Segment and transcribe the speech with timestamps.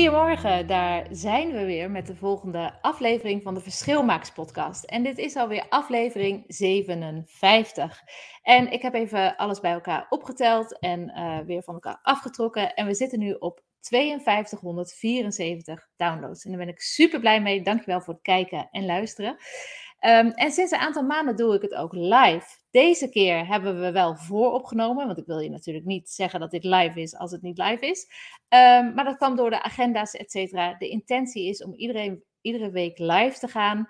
[0.00, 4.84] Goedemorgen, daar zijn we weer met de volgende aflevering van de Verschilmakers podcast.
[4.84, 8.02] En dit is alweer aflevering 57.
[8.42, 12.74] En ik heb even alles bij elkaar opgeteld en uh, weer van elkaar afgetrokken.
[12.74, 16.44] En we zitten nu op 5274 downloads.
[16.44, 17.62] En daar ben ik super blij mee.
[17.62, 19.36] Dankjewel voor het kijken en luisteren.
[20.06, 22.46] Um, en sinds een aantal maanden doe ik het ook live.
[22.70, 26.64] Deze keer hebben we wel vooropgenomen, want ik wil je natuurlijk niet zeggen dat dit
[26.64, 28.06] live is als het niet live is.
[28.48, 30.74] Um, maar dat kwam door de agenda's, et cetera.
[30.78, 33.88] De intentie is om iedereen iedere week live te gaan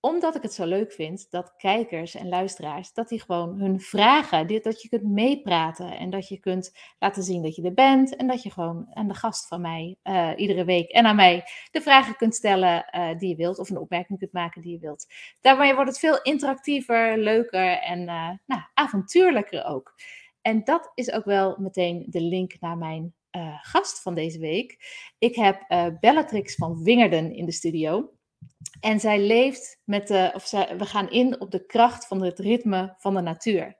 [0.00, 4.62] omdat ik het zo leuk vind dat kijkers en luisteraars, dat die gewoon hun vragen,
[4.62, 8.26] dat je kunt meepraten en dat je kunt laten zien dat je er bent en
[8.26, 11.80] dat je gewoon aan de gast van mij uh, iedere week en aan mij de
[11.80, 15.06] vragen kunt stellen uh, die je wilt of een opmerking kunt maken die je wilt.
[15.40, 19.94] Daarmee wordt het veel interactiever, leuker en uh, nou, avontuurlijker ook.
[20.42, 23.14] En dat is ook wel meteen de link naar mijn
[23.62, 24.78] gast van deze week.
[25.18, 25.64] Ik heb
[26.00, 28.10] Bellatrix van Wingerden in de studio.
[28.80, 32.38] En zij leeft met de, of zij, we gaan in op de kracht van het
[32.38, 33.78] ritme van de natuur.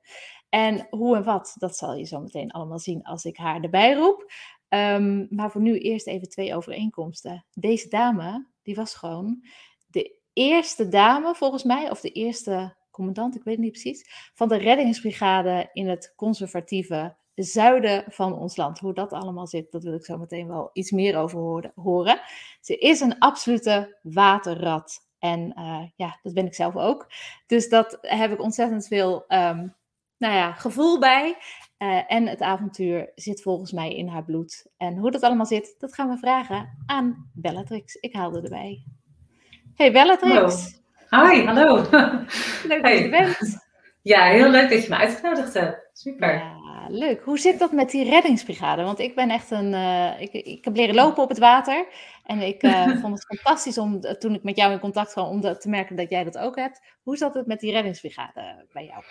[0.48, 3.92] En hoe en wat, dat zal je zo meteen allemaal zien als ik haar erbij
[3.92, 4.32] roep.
[4.68, 7.46] Um, maar voor nu eerst even twee overeenkomsten.
[7.52, 9.44] Deze dame, die was gewoon
[9.86, 14.48] de eerste dame, volgens mij, of de eerste commandant, ik weet het niet precies, van
[14.48, 18.78] de reddingsbrigade in het conservatieve zuiden van ons land.
[18.78, 22.20] Hoe dat allemaal zit, dat wil ik zo meteen wel iets meer over horen.
[22.60, 25.08] Ze is een absolute waterrat.
[25.18, 27.12] En uh, ja, dat ben ik zelf ook.
[27.46, 29.74] Dus dat heb ik ontzettend veel um,
[30.16, 31.36] nou ja, gevoel bij.
[31.78, 34.66] Uh, en het avontuur zit volgens mij in haar bloed.
[34.76, 37.94] En hoe dat allemaal zit, dat gaan we vragen aan Bellatrix.
[37.94, 38.84] Ik haalde erbij.
[39.74, 40.80] Hey Bellatrix.
[41.08, 41.30] Hallo.
[41.30, 41.76] Hi, hallo.
[42.68, 43.68] Leuk dat je er bent.
[44.02, 45.90] Ja, heel leuk dat je me uitgenodigd hebt.
[45.92, 46.34] Super.
[46.34, 46.59] Ja
[46.90, 47.22] leuk.
[47.24, 48.82] Hoe zit dat met die reddingsbrigade?
[48.82, 49.72] Want ik ben echt een.
[49.72, 51.86] Uh, ik, ik heb leren lopen op het water.
[52.24, 55.40] En ik uh, vond het fantastisch om toen ik met jou in contact kwam, om
[55.40, 56.80] te merken dat jij dat ook hebt.
[57.02, 59.02] Hoe zat het met die reddingsbrigade bij jou?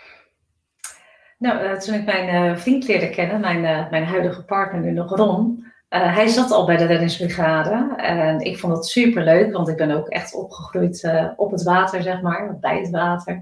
[1.38, 5.66] Nou, uh, toen ik mijn vriend leerde kennen, mijn, mijn huidige partner nu nog Ron,
[5.90, 7.96] hij zat al bij de reddingsbrigade.
[7.96, 12.02] En ik vond dat super leuk, want ik ben ook echt opgegroeid op het water,
[12.02, 13.42] zeg maar, bij het water.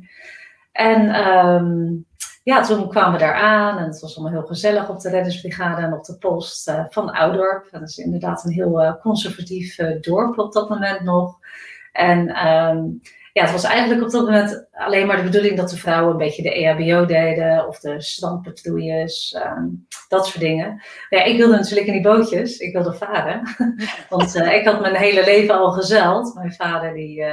[0.77, 2.05] En um,
[2.47, 5.81] ja, toen kwamen we daar aan en het was allemaal heel gezellig op de reddingsbrigade
[5.81, 7.67] en op de post uh, van Oudorp.
[7.71, 11.37] Dat is inderdaad een heel uh, conservatief uh, dorp op dat moment nog.
[11.91, 13.01] En um,
[13.33, 16.17] ja, het was eigenlijk op dat moment alleen maar de bedoeling dat de vrouwen een
[16.17, 20.81] beetje de EHBO deden of de strandpatrouilles, um, dat soort dingen.
[21.09, 23.41] Ja, ik wilde natuurlijk in die bootjes, ik wilde varen.
[24.09, 26.33] Want ik had mijn hele leven al gezeild.
[26.35, 27.23] Mijn vader die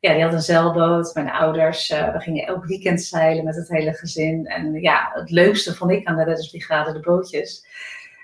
[0.00, 1.14] ja, die had een zeilboot.
[1.14, 4.46] Mijn ouders, uh, we gingen elk weekend zeilen met het hele gezin.
[4.46, 7.66] En ja, het leukste vond ik aan de reddingsbrigade de bootjes.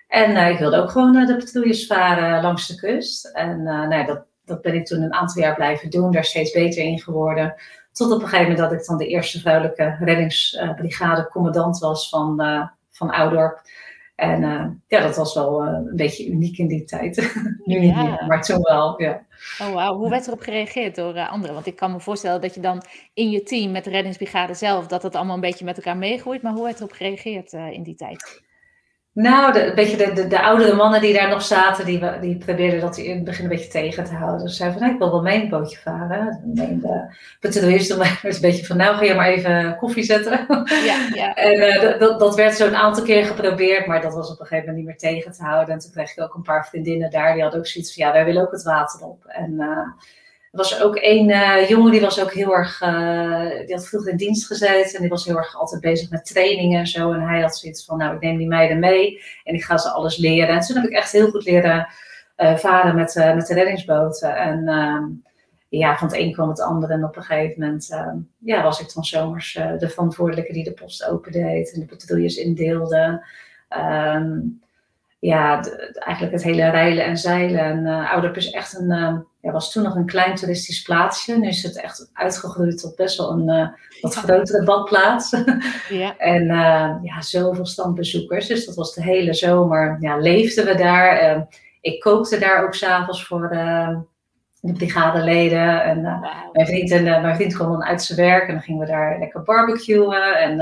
[0.08, 3.24] En uh, ik wilde ook gewoon uh, de patrouilles varen langs de kust.
[3.26, 6.82] En nou, dat, dat ben ik toen een aantal jaar blijven doen, daar steeds beter
[6.82, 7.54] in geworden.
[7.92, 12.42] Tot op een gegeven moment dat ik dan de eerste vrouwelijke reddingsbrigade commandant was van,
[12.90, 13.60] van Oudorp.
[14.14, 17.34] En uh, ja, dat was wel uh, een beetje uniek in die tijd.
[17.64, 18.02] nu niet ja.
[18.02, 19.26] meer, maar toen wel, ja.
[19.60, 19.96] Oh, wow.
[19.96, 21.54] Hoe werd erop gereageerd door uh, anderen?
[21.54, 22.82] Want ik kan me voorstellen dat je dan
[23.14, 26.42] in je team met de reddingsbrigade zelf, dat het allemaal een beetje met elkaar meegroeit.
[26.42, 28.42] Maar hoe werd erop gereageerd in die tijd?
[29.14, 32.36] Nou, de, een beetje de, de, de, oudere mannen die daar nog zaten, die, die
[32.36, 34.44] probeerden dat in het begin een beetje tegen te houden.
[34.46, 36.42] Dus zeiden van, nou, ik wil wel mee een bootje varen.
[36.56, 36.82] En
[37.40, 40.46] patrouilles toen een beetje van, nou ga je maar even koffie zetten.
[40.84, 41.34] Ja, ja.
[41.52, 44.69] En uh, dat, dat werd zo'n aantal keer geprobeerd, maar dat was op een gegeven
[44.69, 45.75] moment niet meer tegen te houden.
[45.75, 48.12] En toen kreeg ik ook een paar vriendinnen daar, die hadden ook zoiets van, ja,
[48.12, 49.25] wij willen ook het water op.
[49.25, 49.52] En...
[49.52, 50.21] Uh, er
[50.52, 54.16] was ook één uh, jongen die was ook heel erg, uh, die had vroeger in
[54.16, 57.12] dienst gezeten en die was heel erg altijd bezig met trainingen en zo.
[57.12, 59.90] En hij had zoiets van, nou ik neem die meiden mee en ik ga ze
[59.90, 60.54] alles leren.
[60.54, 61.88] En toen heb ik echt heel goed leren
[62.37, 64.37] uh, varen met, met de reddingsboten.
[64.37, 65.04] En ehm,
[65.69, 68.81] ja, van het een kwam het ander en op een gegeven moment ehm, ja, was
[68.81, 73.26] ik dan zomers de verantwoordelijke die de post opendeed en de patrouilles indeelde.
[74.14, 74.62] Um,
[75.28, 75.64] ja,
[75.94, 77.60] eigenlijk het hele rijlen en zeilen.
[77.60, 81.38] En uh, Ouderp is echt een, uh, ja, was toen nog een klein toeristisch plaatsje.
[81.38, 83.69] Nu is het echt uitgegroeid tot best wel een uh,
[84.00, 85.30] wat grotere badplaats.
[85.88, 86.16] Ja.
[86.16, 86.46] en
[87.02, 88.46] ja, zoveel standbezoekers.
[88.46, 89.96] Dus dat was de hele zomer.
[90.00, 91.46] Ja, leefden we daar.
[91.80, 93.48] ik kookte daar ook s'avonds voor
[94.60, 95.82] de brigadeleden.
[95.82, 96.02] En
[96.52, 99.18] mijn, vriend en, mijn vriend kwam dan uit zijn werk en dan gingen we daar
[99.18, 100.38] lekker barbecuen.
[100.38, 100.56] En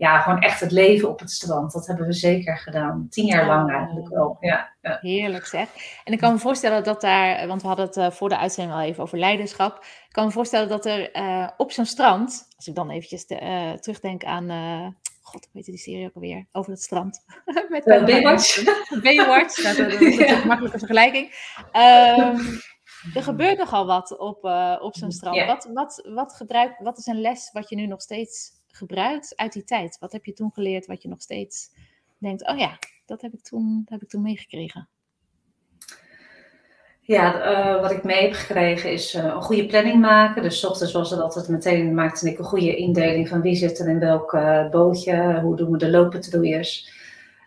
[0.00, 1.72] ja, gewoon echt het leven op het strand.
[1.72, 3.06] Dat hebben we zeker gedaan.
[3.10, 4.36] Tien jaar lang eigenlijk wel.
[4.40, 5.68] Ja, ja, Heerlijk zeg.
[6.04, 8.76] En ik kan me voorstellen dat daar, want we hadden het uh, voor de uitzending
[8.76, 9.76] al even over leiderschap.
[9.78, 13.40] Ik kan me voorstellen dat er uh, op zo'n strand, als ik dan eventjes de,
[13.40, 14.44] uh, terugdenk aan,
[15.22, 16.46] god, hoe heet die serie ook alweer?
[16.52, 17.24] Over het strand.
[17.68, 18.62] Met Baywatch.
[19.02, 21.26] Baywatch, dat, dat, dat, is een makkelijke vergelijking.
[21.72, 22.60] Um,
[23.14, 24.44] er gebeurt nogal wat op,
[24.80, 25.36] op zo'n strand.
[25.36, 25.48] Yeah.
[25.48, 29.52] Wat, wat, wat, gebruik, wat is een les wat je nu nog steeds gebruikt uit
[29.52, 29.98] die tijd?
[29.98, 31.70] Wat heb je toen geleerd wat je nog steeds
[32.18, 34.88] denkt, oh ja, dat heb ik toen, dat heb ik toen meegekregen?
[37.00, 40.42] Ja, uh, wat ik mee heb gekregen is uh, een goede planning maken.
[40.42, 43.88] Dus ochtends was het altijd meteen, maakte ik een goede indeling van wie zit er
[43.88, 46.92] in welk uh, bootje, hoe doen we de looppatrouilles.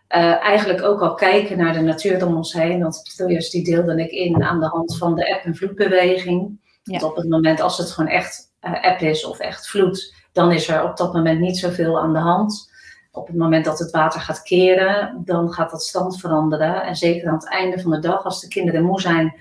[0.07, 4.03] eigenlijk ook al kijken naar de natuur om ons heen, want de patrouilles die deelde
[4.03, 6.59] ik in aan de hand van de app- en vloedbeweging.
[6.83, 6.99] Ja.
[6.99, 10.67] Want op het moment als het gewoon echt app is of echt vloed, dan is
[10.67, 12.71] er op dat moment niet zoveel aan de hand.
[13.11, 16.83] Op het moment dat het water gaat keren, dan gaat dat stand veranderen.
[16.83, 19.35] En zeker aan het einde van de dag, als de kinderen moe zijn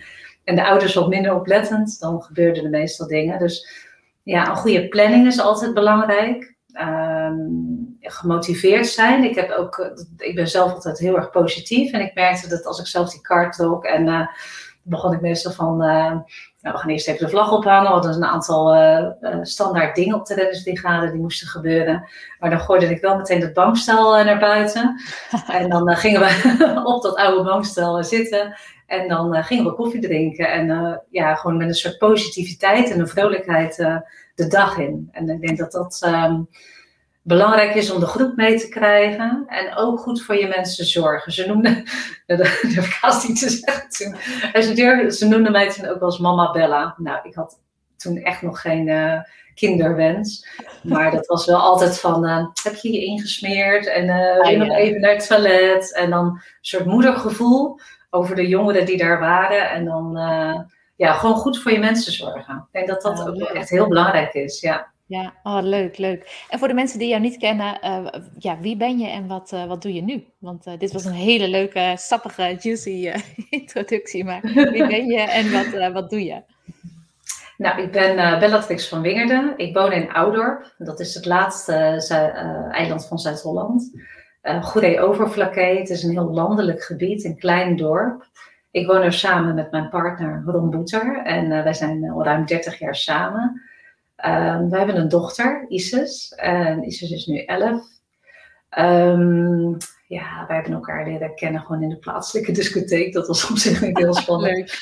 [0.44, 3.38] en de ouders wat minder oplettend, dan gebeuren er meestal dingen.
[3.38, 3.86] Dus
[4.22, 6.54] ja, een goede planning is altijd belangrijk.
[6.80, 9.24] Um, gemotiveerd zijn.
[9.24, 11.92] Ik, heb ook, ik ben zelf altijd heel erg positief.
[11.92, 14.26] En ik merkte dat als ik zelf die kaart trok en uh,
[14.82, 15.88] begon ik meestal van, uh,
[16.60, 17.82] nou, we gaan eerst even de vlag ophangen.
[17.82, 19.08] We hadden een aantal uh,
[19.42, 22.08] standaard dingen op de reddingsbrigade die moesten gebeuren.
[22.38, 25.00] Maar dan gooide ik wel meteen het bankstel uh, naar buiten.
[25.58, 28.56] en dan gingen we op dat oude bankstel zitten.
[28.86, 30.50] En dan gingen we koffie drinken.
[30.50, 33.76] En ja, gewoon met een soort positiviteit en een vrolijkheid
[34.34, 35.08] de dag in.
[35.12, 36.02] En ik denk dat dat...
[36.06, 36.48] Um,
[37.22, 39.44] belangrijk is om de groep mee te krijgen.
[39.46, 41.32] En ook goed voor je mensen zorgen.
[41.32, 41.84] Ze noemden,
[42.26, 44.16] dat durf ik haast niet te zeggen toen.
[44.62, 46.94] Ze, ze noemden mij toen ook wel als mama Bella.
[46.96, 47.60] Nou, ik had
[47.96, 49.20] toen echt nog geen uh,
[49.54, 50.46] kinderwens.
[50.82, 53.86] Maar dat was wel altijd van, uh, heb je je ingesmeerd?
[53.86, 55.94] En uh, even naar het toilet?
[55.94, 57.78] En dan een soort moedergevoel
[58.10, 59.70] over de jongeren die daar waren.
[59.70, 60.18] En dan,
[60.96, 62.56] ja, gewoon goed voor je mensen zorgen.
[62.56, 64.91] Ik denk dat dat ook echt heel belangrijk is, ja.
[65.12, 66.46] Ja, oh, leuk, leuk.
[66.48, 68.06] En voor de mensen die jou niet kennen, uh,
[68.38, 70.24] ja, wie ben je en wat, uh, wat doe je nu?
[70.38, 73.12] Want uh, dit was een hele leuke, sappige, juicy
[73.50, 74.24] introductie.
[74.24, 76.42] Maar wie ben je en wat, wat doe je?
[77.56, 79.54] Nou, ik ben Bellatrix van Wingerden.
[79.56, 80.74] Ik woon in Oudorp.
[80.78, 81.74] Dat is het laatste
[82.72, 83.90] eiland van Zuid-Holland.
[84.62, 85.78] Goede Overflakkee.
[85.78, 88.26] Het is een heel landelijk gebied, een klein dorp.
[88.70, 91.22] Ik woon er samen met mijn partner Ron Boeter.
[91.24, 93.62] En wij zijn al ruim 30 jaar samen.
[94.26, 96.32] Um, we hebben een dochter, Isis.
[96.36, 97.82] En Isis is nu 11.
[98.78, 99.76] Um,
[100.06, 103.12] ja, wij hebben elkaar leren kennen gewoon in de plaatselijke discotheek.
[103.12, 104.72] Dat was op zich niet heel spannend.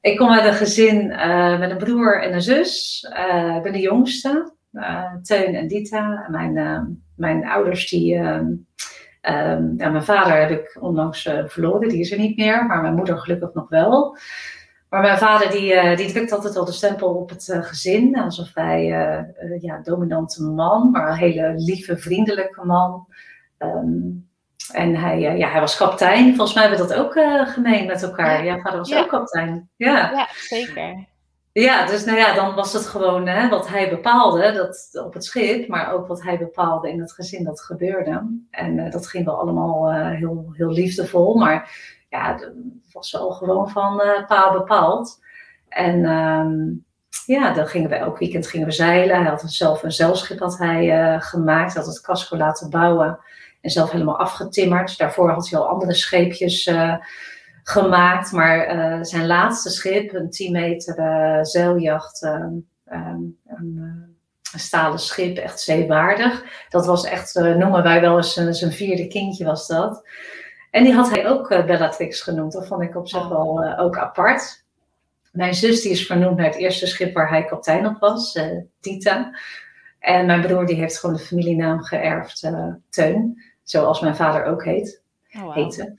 [0.00, 3.06] Ik kom uit een gezin uh, met een broer en een zus.
[3.16, 6.26] Uh, ik ben de jongste, uh, Teun en Dita.
[6.30, 6.84] Mijn, ehm,
[7.16, 8.66] mijn ouders, die, um,
[9.76, 12.66] ja, mijn vader heb ik onlangs verloren, die is er niet meer.
[12.66, 14.16] Maar mijn moeder gelukkig nog wel.
[14.92, 18.16] Maar mijn vader die, uh, die drukt altijd wel de stempel op het uh, gezin.
[18.18, 23.06] Als een vrij uh, ja, dominante man, maar een hele lieve, vriendelijke man.
[23.58, 24.28] Um,
[24.72, 26.36] en hij, ja, hij was kapitein.
[26.36, 27.12] Volgens mij hebben we dat ook
[27.48, 28.44] gemeen met elkaar.
[28.44, 29.00] Ja, vader was ja.
[29.00, 29.70] ook kapitein.
[29.76, 30.10] Ja.
[30.10, 31.06] ja, zeker.
[31.52, 35.24] Ja, dus nou ja, dan was het gewoon hè, wat hij bepaalde dat, op het
[35.24, 38.40] schip, maar ook wat hij bepaalde in het gezin dat gebeurde.
[38.50, 41.38] En dat ging wel allemaal heel, heel liefdevol.
[41.38, 41.70] Maar
[42.12, 45.20] ja, het was wel gewoon van uh, paal bepaald.
[45.68, 46.84] En um,
[47.26, 49.16] ja, dan gingen we elk weekend gingen we zeilen.
[49.16, 53.18] Hij had zelf een zeilschip had hij uh, gemaakt, had het casco laten bouwen
[53.60, 54.98] en zelf helemaal afgetimmerd.
[54.98, 56.94] Daarvoor had hij al andere scheepjes uh,
[57.62, 58.66] gemaakt, maar
[59.06, 60.96] zijn laatste schip, een 10 meter
[61.46, 62.68] zeiljacht, een,
[63.46, 66.44] een stalen schip, echt zeewaardig.
[66.68, 70.02] Dat was echt, noemen wij wel eens zijn vierde kindje was dat.
[70.72, 72.52] En die had hij ook uh, Bellatrix genoemd.
[72.52, 74.64] Dat vond ik op zich wel uh, ook apart.
[75.32, 78.60] Mijn zus die is vernoemd naar het eerste schip waar hij kapitein op was, uh,
[78.80, 79.38] Tita.
[79.98, 82.50] En mijn broer die heeft gewoon de familienaam geërfd,
[82.88, 83.42] Teun.
[83.62, 85.02] Zoals mijn vader ook heet,
[85.34, 85.54] oh, wow.
[85.54, 85.94] heette.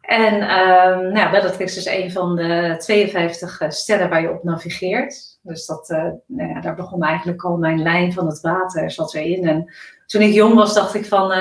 [0.00, 5.38] En um, nou, Bellatrix is een van de 52 sterren waar je op navigeert.
[5.42, 5.88] Dus dat,
[6.26, 9.48] nou ja, daar begon eigenlijk al mijn lijn van het water zat erin.
[9.48, 9.74] En
[10.06, 11.32] toen ik jong was, dacht ik van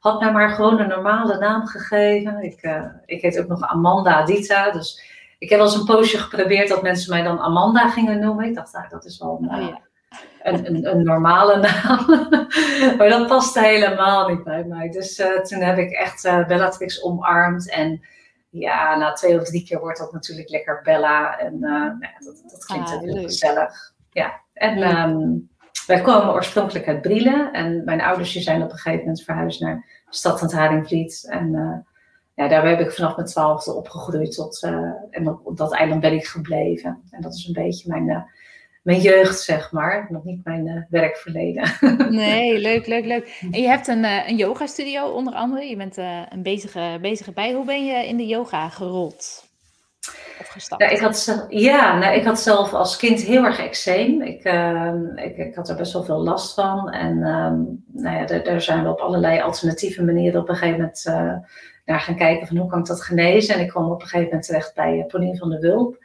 [0.00, 2.42] had mij maar gewoon een normale naam gegeven.
[2.42, 4.70] Ik, uh, ik heet ook nog Amanda Adita.
[4.70, 5.02] Dus
[5.38, 8.44] ik heb wel eens een poosje geprobeerd dat mensen mij dan Amanda gingen noemen.
[8.44, 9.80] Ik dacht, nou, dat is wel een, oh, ja.
[10.42, 12.06] een, een, een, normale naam.
[12.96, 14.88] maar dat paste helemaal niet bij mij.
[14.88, 17.70] Dus uh, toen heb ik echt uh, Bellatrix omarmd.
[17.70, 18.00] En
[18.50, 21.38] ja, na twee of drie keer wordt dat natuurlijk lekker Bella.
[21.38, 23.92] En nou, dat, dat klinkt ah, heel gezellig.
[24.10, 24.98] Ja, en...
[24.98, 25.49] Um,
[25.90, 30.02] wij komen oorspronkelijk uit Brielen en mijn ouders zijn op een gegeven moment verhuisd naar
[30.10, 31.26] de stad van Haringvliet.
[31.28, 31.76] En uh,
[32.34, 36.12] ja, daar heb ik vanaf mijn twaalfde opgegroeid tot, uh, en op, dat eiland ben
[36.12, 37.02] ik gebleven.
[37.10, 38.22] En dat is een beetje mijn, uh,
[38.82, 40.06] mijn jeugd, zeg maar.
[40.10, 41.70] Nog niet mijn werkverleden.
[42.10, 43.40] nee, leuk, leuk, leuk.
[43.50, 45.64] En je hebt een, een yoga studio onder andere.
[45.64, 47.52] Je bent een bezige, bezige bij.
[47.52, 49.49] Hoe ben je in de yoga gerold?
[50.76, 54.22] Ja, ik had, ja nou, ik had zelf als kind heel erg eczeem.
[54.22, 56.90] Ik, uh, ik, ik, had er best wel veel last van.
[56.90, 61.04] En uh, nou ja, daar, zijn we op allerlei alternatieve manieren op een gegeven moment
[61.08, 61.34] uh,
[61.84, 63.54] naar gaan kijken van hoe kan ik dat genezen.
[63.54, 65.98] En ik kwam op een gegeven moment terecht bij eh, Pauline van der Wulp.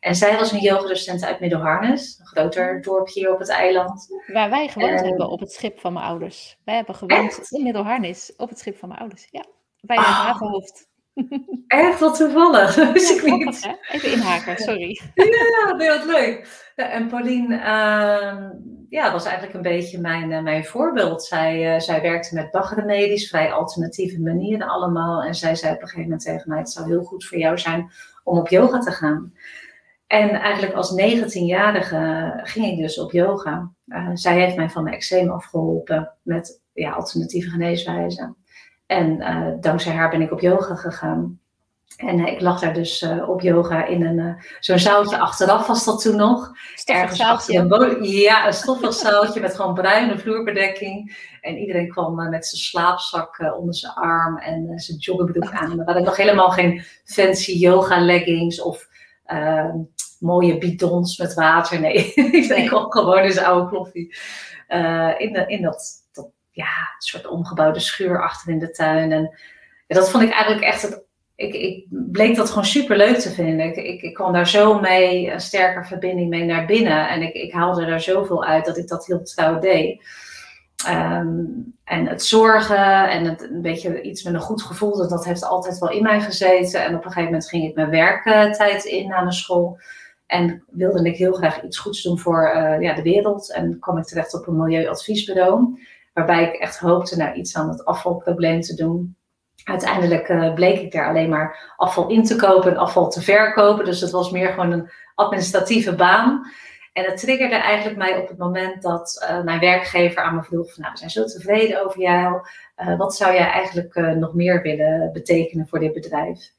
[0.00, 4.06] En zij was een yogadocent uit Middelharnis, een groter dorpje hier op het eiland.
[4.32, 6.58] Waar wij gewoond hebben op het schip van mijn ouders.
[6.64, 9.28] Wij hebben gewoond in Middelharnis op het schip van mijn ouders.
[9.30, 9.44] Ja,
[9.80, 10.12] bij het oh.
[10.12, 10.88] havenhoofd.
[11.66, 12.74] Echt wat toevallig.
[12.92, 13.76] Dus ik niet.
[13.92, 15.00] Even inhaken, sorry.
[15.14, 16.66] Ja, nee, wat leuk.
[16.74, 18.50] en Pauline uh,
[18.88, 21.24] ja, was eigenlijk een beetje mijn, uh, mijn voorbeeld.
[21.24, 25.22] Zij, uh, zij werkte met dagremedies, vrij alternatieve manieren allemaal.
[25.22, 27.58] En zij zei op een gegeven moment tegen mij: Het zou heel goed voor jou
[27.58, 27.90] zijn
[28.24, 29.32] om op yoga te gaan.
[30.08, 33.72] En eigenlijk als 19-jarige ging ik dus op yoga.
[33.86, 38.36] Eh, zij heeft mij van mijn eczeem afgeholpen met ja, alternatieve geneeswijzen.
[38.88, 41.40] En uh, dankzij haar ben ik op yoga gegaan.
[41.96, 45.84] En uh, ik lag daar dus uh, op yoga in een zo'n zaaltje achteraf was
[45.84, 46.52] dat toen nog.
[46.84, 47.58] Ergens zaaltje.
[47.58, 51.16] Een ja, een stoffig zaaltje met gewoon bruine vloerbedekking.
[51.40, 55.78] En iedereen kwam met zijn slaapzak onder zijn arm en zijn joggingbroek aan.
[55.78, 58.88] Er waren nog helemaal geen fancy yoga leggings of
[59.24, 59.76] ehm,
[60.18, 61.80] mooie bidons met water.
[61.80, 62.12] Nee,
[62.62, 64.16] ik kwam gewoon in zijn oude kloffie.
[65.18, 66.07] in, de, in dat
[66.58, 69.12] ja, een soort omgebouwde schuur achter in de tuin.
[69.12, 69.38] En
[69.86, 71.06] dat vond ik eigenlijk echt het.
[71.34, 73.76] Ik, ik bleek dat gewoon super leuk te vinden.
[73.76, 77.08] Ik, ik, kwam daar zo mee, een sterke verbinding mee naar binnen.
[77.08, 80.04] En ik, ik haalde daar zoveel uit dat ik dat heel trouw deed.
[80.86, 81.44] Ehm,
[81.84, 85.44] en het zorgen en het, een beetje iets met een goed gevoel, dat, dat heeft
[85.44, 86.84] altijd wel in mij gezeten.
[86.84, 89.78] En op een gegeven moment ging ik mijn werktijd in na mijn school.
[90.26, 93.52] En wilde ik heel graag iets goeds doen voor uh, ja, de wereld.
[93.52, 95.78] En kwam ik terecht op een milieuadviesbureau.
[96.18, 99.16] Waarbij ik echt hoopte naar iets aan het afvalprobleem te doen.
[99.64, 103.84] Uiteindelijk uh, bleek ik daar alleen maar afval in te kopen en afval te verkopen.
[103.84, 106.50] Dus het was meer gewoon een administratieve baan.
[106.92, 110.72] En het triggerde eigenlijk mij op het moment dat uh, mijn werkgever aan me vroeg:
[110.72, 112.40] van, Nou, we zijn zo tevreden over jou.
[112.76, 116.52] Uh, wat zou jij eigenlijk nog meer willen betekenen voor dit bedrijf?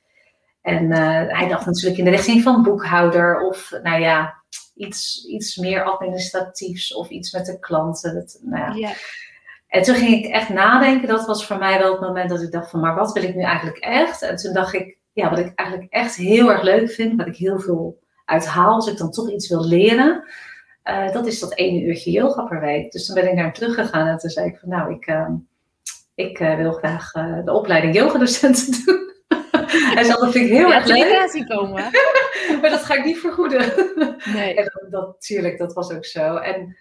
[0.62, 0.92] En
[1.36, 4.40] hij dacht natuurlijk in de richting van boekhouder of, nou ja,
[4.76, 8.14] iets, iets meer administratiefs of iets met de klanten.
[8.14, 8.92] Dat, nou ja.
[9.70, 11.08] En toen ging ik echt nadenken.
[11.08, 13.36] Dat was voor mij wel het moment dat ik dacht van, maar wat wil ik
[13.36, 14.22] nu eigenlijk echt?
[14.22, 17.36] En toen dacht ik, ja, wat ik eigenlijk echt heel erg leuk vind, wat ik
[17.36, 20.24] heel veel uithaal als ik dan toch iets wil leren,
[20.84, 22.92] uh, dat is dat ene uurtje yoga per week.
[22.92, 25.30] Dus toen ben ik naar hem teruggegaan en toen zei ik van, nou, ik, uh,
[26.16, 27.12] ik uh, wil graag
[27.46, 29.08] de opleiding yogadocenten doen.
[29.68, 31.48] Hij zei, dat vind ik heel erg leuk.
[31.48, 31.84] komen.
[32.62, 33.74] maar dat ga ik niet vergoeden.
[34.34, 34.54] Nee.
[34.60, 36.36] En dat, dat, tuurlijk, dat was ook zo.
[36.36, 36.78] En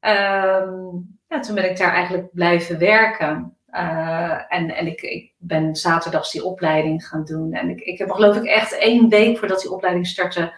[0.00, 3.56] um, ja, toen ben ik daar eigenlijk blijven werken.
[3.72, 7.52] Uh, en en ik, ik ben zaterdags die opleiding gaan doen.
[7.52, 10.52] En ik, ik heb geloof ik echt één week voordat die opleiding startte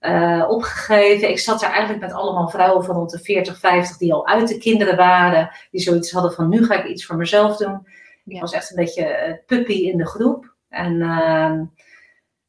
[0.00, 1.28] uh, opgegeven.
[1.28, 4.48] Ik zat daar eigenlijk met allemaal vrouwen van rond de 40, 50 die al uit
[4.48, 5.50] de kinderen waren.
[5.70, 7.86] Die zoiets hadden van nu ga ik iets voor mezelf doen.
[8.24, 8.34] Ja.
[8.34, 10.54] Ik was echt een beetje puppy in de groep.
[10.68, 11.60] En uh,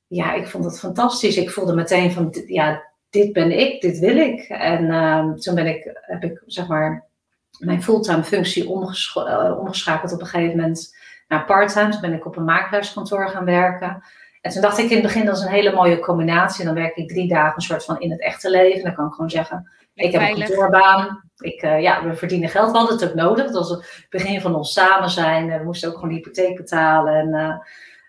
[0.08, 1.38] ja, ik vond het fantastisch.
[1.38, 4.42] Ik voelde meteen van ja, dit ben ik, dit wil ik.
[4.50, 7.09] En ehm, toen ben ik, heb ik zeg maar
[7.58, 11.90] mijn fulltime functie eh, omgeschakeld op een gegeven moment naar parttime.
[11.90, 14.04] Toen ben ik op een makelaarskantoor gaan werken.
[14.42, 16.66] En toen dacht ik in het begin, dat is een hele mooie combinatie.
[16.66, 18.84] Dan werk ik drie dagen een soort van in het echte leven.
[18.84, 21.24] Dan kan ik gewoon zeggen, ik heb een kantoorbaan.
[21.38, 22.72] Ik, uh, ja, we verdienen geld.
[22.72, 23.46] We hadden het ook nodig.
[23.46, 25.58] Dat was het begin van ons samen zijn.
[25.58, 27.14] We moesten ook gewoon de hypotheek betalen.
[27.14, 27.56] En uh,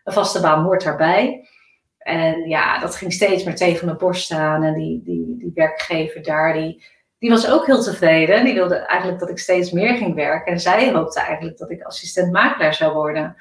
[0.05, 1.49] een vaste baan hoort daarbij.
[1.99, 4.63] En ja, dat ging steeds meer tegen mijn borst staan.
[4.63, 6.85] En die, die, die werkgever daar, die
[7.21, 8.45] die was ook heel tevreden.
[8.45, 10.53] Die wilde eigenlijk dat ik steeds meer ging werken.
[10.53, 13.37] En zij hoopte eigenlijk dat ik assistent makelaar zou worden.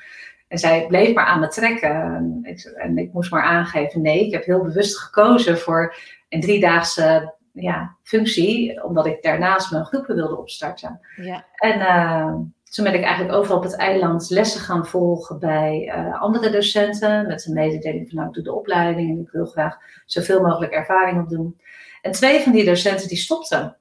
[0.48, 1.92] En zij bleef maar aan me trekken.
[1.92, 5.96] En ik, en ik moest maar aangeven: nee, ik heb heel bewust gekozen voor
[6.30, 11.00] een driedaagse ja, functie, omdat ik daarnaast mijn groepen wilde opstarten.
[11.16, 11.46] Ja.
[11.56, 16.50] En uh, toen ben ik eigenlijk overal op het eiland lessen gaan volgen bij andere
[16.50, 17.28] docenten.
[17.28, 20.72] Met een mededeling van nou, ik doe de opleiding en ik wil graag zoveel mogelijk
[20.72, 21.58] ervaring opdoen.
[22.02, 23.78] En twee van die docenten die stopten.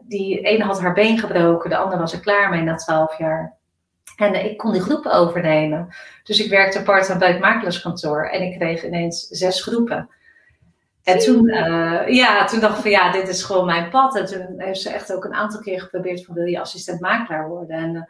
[0.00, 3.60] die ene had haar been gebroken, de andere was er klaar mee na twaalf jaar.
[4.16, 5.88] En ik kon die groepen overnemen.
[6.22, 10.08] Dus ik werkte part-time bij het makelaarskantoor en ik kreeg ineens zes groepen.
[11.02, 14.16] En toen, uh, ja, toen dacht ik van ja, dit is gewoon mijn pad.
[14.16, 17.48] En toen heeft ze echt ook een aantal keer geprobeerd van wil je assistent makelaar
[17.48, 17.76] worden.
[17.76, 18.02] En, uh,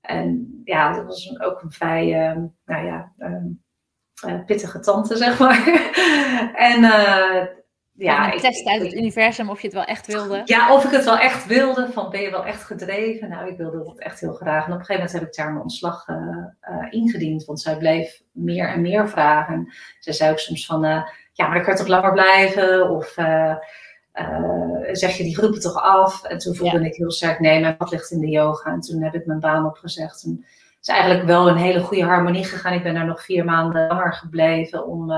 [0.00, 5.66] en ja, dat was ook een vrij, uh, nou ja, ehm, pittige tante zeg maar.
[6.70, 6.84] en
[8.04, 10.42] ja, een test uit het universum of je het wel echt wilde.
[10.44, 11.88] Ja, of ik het wel echt wilde.
[11.92, 13.28] Van ben je wel echt gedreven?
[13.28, 14.66] Nou, ik wilde dat echt heel graag.
[14.66, 16.46] En op een gegeven moment heb ik daar mijn ontslag uh,
[16.90, 17.44] ingediend.
[17.44, 19.72] Want zij bleef meer en meer vragen.
[19.98, 21.02] Ze zei ook soms van, uh,
[21.32, 22.90] ja, maar dan kan je toch langer blijven?
[22.90, 23.14] Of
[24.92, 26.24] zeg je die groepen toch af?
[26.24, 28.70] En toen voelde ik heel sterk, nee, mijn pad ligt in de yoga.
[28.70, 30.22] En toen heb ik mijn baan opgezegd.
[30.22, 32.72] En het is eigenlijk wel een hele goede harmonie gegaan.
[32.72, 35.12] Ik ben daar nog vier maanden langer gebleven om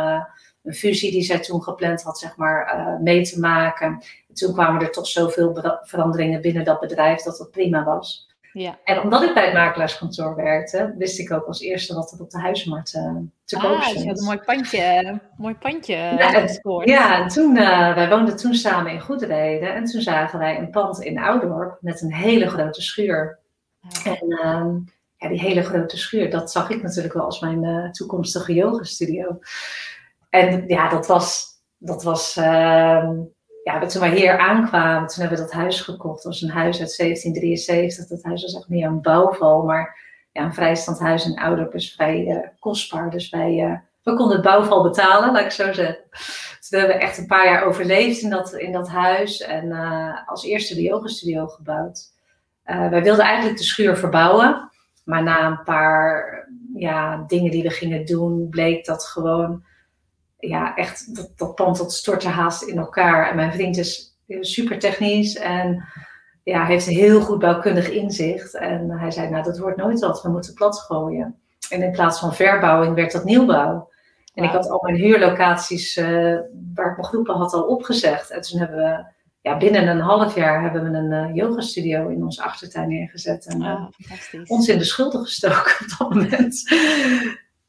[0.63, 3.87] een fusie die zij toen gepland had, zeg maar, uh, mee te maken.
[4.29, 8.31] En toen kwamen er toch zoveel veranderingen binnen dat bedrijf dat dat prima was.
[8.53, 8.79] Ja.
[8.85, 12.31] En omdat ik bij het makelaarskantoor werkte, wist ik ook als eerste wat er op
[12.31, 13.95] de huismarkt uh, te ah, koop stond.
[13.95, 18.09] Dus je had een mooi pandje, mooi pandje ja, en, ja, en toen, uh, wij
[18.09, 22.15] woonden toen samen in Goedreden en toen zagen wij een pand in Oudorp met een
[22.15, 23.39] hele grote schuur.
[23.81, 24.07] Ah.
[24.07, 24.67] En uh,
[25.17, 29.39] ja, die hele grote schuur, dat zag ik natuurlijk wel als mijn toekomstige yoga studio.
[30.33, 31.47] En ja, dat was,
[31.79, 33.09] dat was uh,
[33.65, 36.23] ja, toen wij hier aankwamen, toen hebben we dat huis gekocht.
[36.23, 38.07] Dat was een huis uit 1773.
[38.07, 39.99] Dat huis was echt meer een bouwval, maar
[40.33, 43.11] ja, een vrijstand huis in Ouderp is vrij uh, kostbaar.
[43.11, 45.99] Dus wij, uh, we konden het bouwval betalen, laat ik zo zeggen.
[46.59, 50.29] Dus we hebben echt een paar jaar overleefd in dat, in dat huis en uh,
[50.29, 52.13] als eerste de yogastudio gebouwd.
[52.65, 54.71] wij wilden eigenlijk de schuur verbouwen,
[55.05, 59.65] maar na een paar ja, dingen die we gingen doen, bleek dat gewoon
[60.49, 63.31] ja, echt, dat, dat pand dat stortte haast in elkaar.
[63.31, 65.85] En mijn vriend is super technisch en
[66.43, 68.55] ja, heeft een heel goed bouwkundig inzicht.
[68.55, 71.41] En hij zei, nou dat wordt nooit wat, we moeten plat gooien.
[71.69, 73.91] En in plaats van verbouwing werd dat nieuwbouw.
[74.35, 76.05] En ik had al mijn huurlocaties uh,
[76.75, 78.31] waar ik mijn groepen had al opgezegd.
[78.31, 79.05] En toen hebben we,
[79.41, 83.47] ja, binnen een half jaar hebben we een uh, yoga studio in onze achtertuin neergezet.
[83.47, 83.87] En uh,
[84.47, 86.63] ons in de schulden gestoken op dat moment.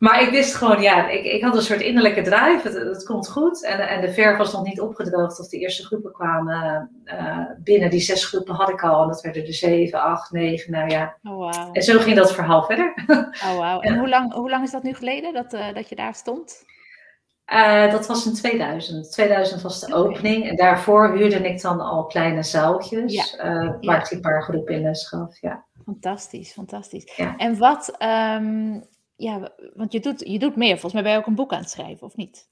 [0.03, 2.59] Maar ik wist gewoon, ja, ik, ik had een soort innerlijke drive.
[2.63, 3.63] Het, het komt goed.
[3.63, 6.89] En, en de verf was nog niet opgedroogd of de eerste groepen kwamen.
[7.05, 9.01] Uh, binnen die zes groepen had ik al.
[9.01, 10.71] En dat werden er zeven, acht, negen.
[10.71, 11.17] Nou ja.
[11.23, 11.69] Oh, wow.
[11.71, 12.93] En zo ging dat verhaal verder.
[13.45, 13.85] Oh, wow.
[13.85, 16.63] En hoe, lang, hoe lang is dat nu geleden dat, uh, dat je daar stond?
[17.53, 19.11] Uh, dat was in 2000.
[19.11, 20.49] 2000 was de opening.
[20.49, 23.13] En daarvoor huurde ik dan al kleine zaaltjes.
[23.13, 23.77] Ja.
[23.81, 25.41] waar ik die paar groepen in les gaf.
[25.41, 25.65] Ja.
[25.85, 27.19] Fantastisch, fantastisch.
[27.37, 30.71] En wat, um, ja, want je doet, je doet meer.
[30.71, 32.47] Volgens mij ben je ook een boek aan het schrijven, of niet?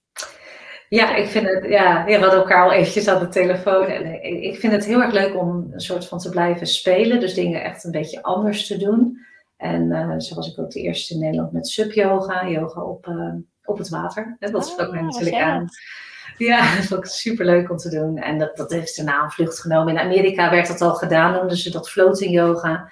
[0.89, 3.86] Ja, ik vind het, ja, we hadden elkaar al eventjes aan de telefoon.
[3.86, 7.19] En ik vind het heel erg leuk om een soort van te blijven spelen.
[7.19, 9.19] Dus dingen echt een beetje anders te doen.
[9.58, 13.34] En uh, zo was ik ook de eerste in Nederland met sub-yoga, yoga op, uh,
[13.63, 14.36] op het water.
[14.39, 15.67] Dat sprak mij natuurlijk aan.
[16.38, 18.17] Ja, dat vond ik super leuk om te doen.
[18.17, 19.93] En dat, dat heeft daarna een vlucht genomen.
[19.93, 22.91] In Amerika werd dat al gedaan, noemden ze dat floating yoga.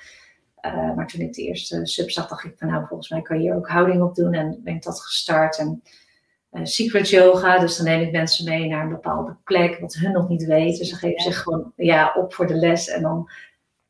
[0.65, 3.37] Uh, maar toen ik de eerste sub zag, dacht ik van nou, volgens mij kan
[3.37, 4.33] je hier ook houding op doen.
[4.33, 5.57] En ben ik dat gestart.
[5.57, 5.83] En
[6.51, 10.11] uh, secret yoga, dus dan neem ik mensen mee naar een bepaalde plek, wat hun
[10.11, 10.85] nog niet weten.
[10.85, 12.87] Ze geven zich gewoon ja, op voor de les.
[12.87, 13.29] En dan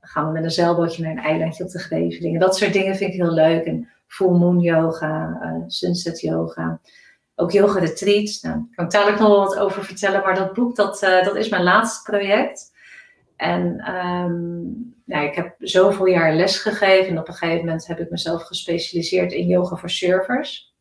[0.01, 2.39] gaan we met een zeilbootje naar een eilandje op de Grevelingen.
[2.39, 3.65] Dat soort dingen vind ik heel leuk.
[3.65, 6.79] En full moon yoga, uh, sunset yoga.
[7.35, 8.41] Ook yoga retreats.
[8.41, 10.21] Nou, daar kan ik dadelijk nog wel wat over vertellen.
[10.21, 12.71] Maar dat boek, dat, dat is mijn laatste project.
[13.35, 17.09] En um, nou, ik heb zoveel jaar les gegeven.
[17.09, 20.73] En op een gegeven moment heb ik mezelf gespecialiseerd in yoga voor surfers.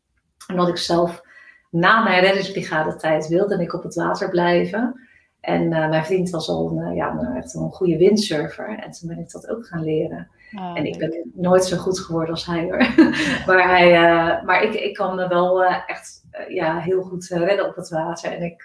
[0.51, 1.23] Omdat ik zelf
[1.71, 5.01] na mijn reddingsbrigade tijd wilde ik op het water blijven.
[5.41, 8.79] En uh, mijn vriend was al een, uh, ja, echt een goede windsurfer.
[8.79, 10.31] En toen ben ik dat ook gaan leren.
[10.59, 12.79] Oh, en ik ben nooit zo goed geworden als hij hoor.
[13.47, 17.77] maar hij, uh, maar ik, ik kan me wel echt ja, heel goed redden op
[17.77, 18.33] het water.
[18.33, 18.63] En ik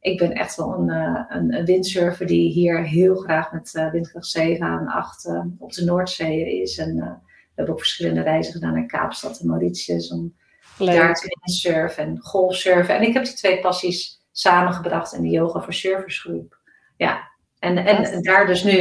[0.00, 3.90] ik ben echt wel een, uh, een, een, windsurfer die hier heel graag met uh,
[3.90, 6.78] windkracht 7 aan 8 uh, op de Noordzee is.
[6.78, 10.34] En we hebben ook verschillende reizen gedaan naar Kaapstad en Mauritius om
[10.78, 10.96] Leuk.
[10.96, 12.96] daar te windsurfen en golfsurfen.
[12.96, 16.58] En ik heb die twee passies samengebracht in de Yoga voor Surfers groep.
[16.96, 18.78] Ja, en, en daar dus nu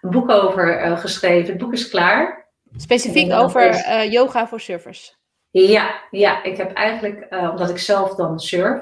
[0.00, 1.48] een boek over geschreven.
[1.48, 2.46] Het boek is klaar.
[2.76, 5.16] Specifiek over yoga voor surfers?
[5.50, 8.80] Ja, ja, ik heb eigenlijk, omdat ik zelf dan surf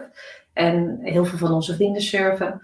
[0.57, 2.61] en heel veel van onze vrienden surfen.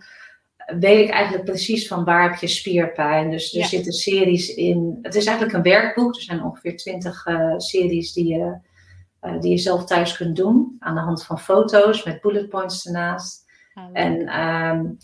[0.79, 3.31] weet ik eigenlijk precies van waar heb je spierpijn.
[3.31, 4.99] Dus er zitten series in.
[5.03, 6.15] Het is eigenlijk een werkboek.
[6.15, 8.59] Er zijn ongeveer twintig uh, series die je,
[9.23, 10.77] uh, die je zelf thuis kunt doen.
[10.79, 13.45] Aan de hand van foto's met bullet points ernaast.
[13.75, 14.99] Ah, en um,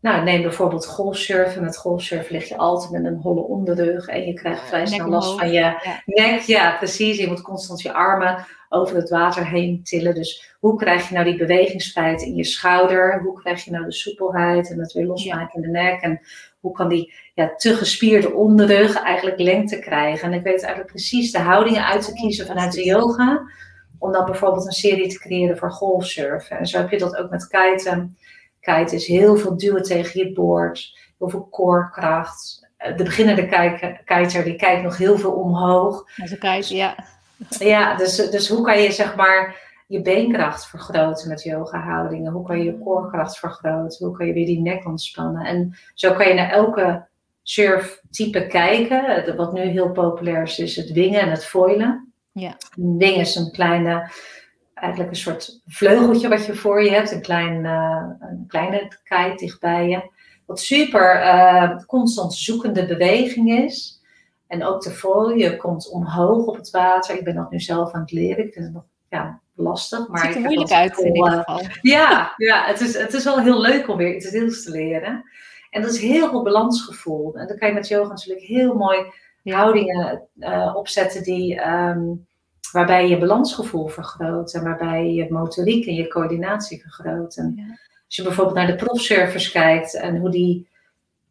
[0.00, 1.62] nou, neem bijvoorbeeld golfsurfen.
[1.62, 5.38] Met golfsurfen lig je altijd met een holle onderrug en je krijgt vrij snel last
[5.38, 6.40] van je nek.
[6.40, 7.18] Ja, precies.
[7.18, 10.14] Je moet constant je armen over het water heen tillen.
[10.14, 13.20] Dus hoe krijg je nou die bewegingsvrijheid in je schouder?
[13.22, 16.00] Hoe krijg je nou de soepelheid en het weer losmaken in de nek?
[16.00, 16.20] En
[16.60, 20.32] hoe kan die ja, te gespierde onderrug eigenlijk lengte krijgen?
[20.32, 23.42] En ik weet eigenlijk precies de houdingen uit te kiezen vanuit de yoga.
[23.98, 26.58] Om dan bijvoorbeeld een serie te creëren voor golfsurfen.
[26.58, 28.16] En zo heb je dat ook met kiten
[28.66, 32.68] kite is heel veel duwen tegen je boord, heel veel koorkracht.
[32.96, 33.48] De beginnende
[34.04, 36.04] kiter die kijkt nog heel veel omhoog.
[36.16, 36.96] Als een kite, ja.
[37.48, 42.32] Ja, dus, dus hoe kan je zeg maar je beenkracht vergroten met yoga houdingen?
[42.32, 44.06] Hoe kan je je koorkracht vergroten?
[44.06, 45.44] Hoe kan je weer die nek ontspannen?
[45.44, 47.06] En zo kan je naar elke
[47.42, 49.36] surftype kijken.
[49.36, 52.12] Wat nu heel populair is, is het wingen en het foilen.
[52.32, 52.56] Ja.
[52.74, 54.10] Wingen is een kleine
[54.76, 59.34] eigenlijk een soort vleugeltje wat je voor je hebt, een, klein, uh, een kleine kite
[59.36, 60.10] dichtbij je.
[60.46, 63.95] Wat super uh, constant zoekende beweging is.
[64.46, 67.16] En ook de folie, komt omhoog op het water.
[67.18, 68.46] Ik ben dat nu zelf aan het leren.
[68.46, 70.08] Ik vind het nog ja, lastig.
[70.08, 71.60] Maar het ziet er moeilijk uit in ieder geval.
[71.82, 75.24] ja, ja het, is, het is wel heel leuk om weer iets nieuws te leren.
[75.70, 77.34] En dat is heel veel balansgevoel.
[77.34, 78.98] En dan kan je met yoga natuurlijk heel mooi
[79.42, 81.68] houdingen uh, opzetten die...
[81.68, 82.26] Um,
[82.72, 87.36] waarbij je balansgevoel vergroot en waarbij je motoriek en je coördinatie vergroot.
[87.36, 90.68] En Als je bijvoorbeeld naar de profsurfers kijkt en hoe die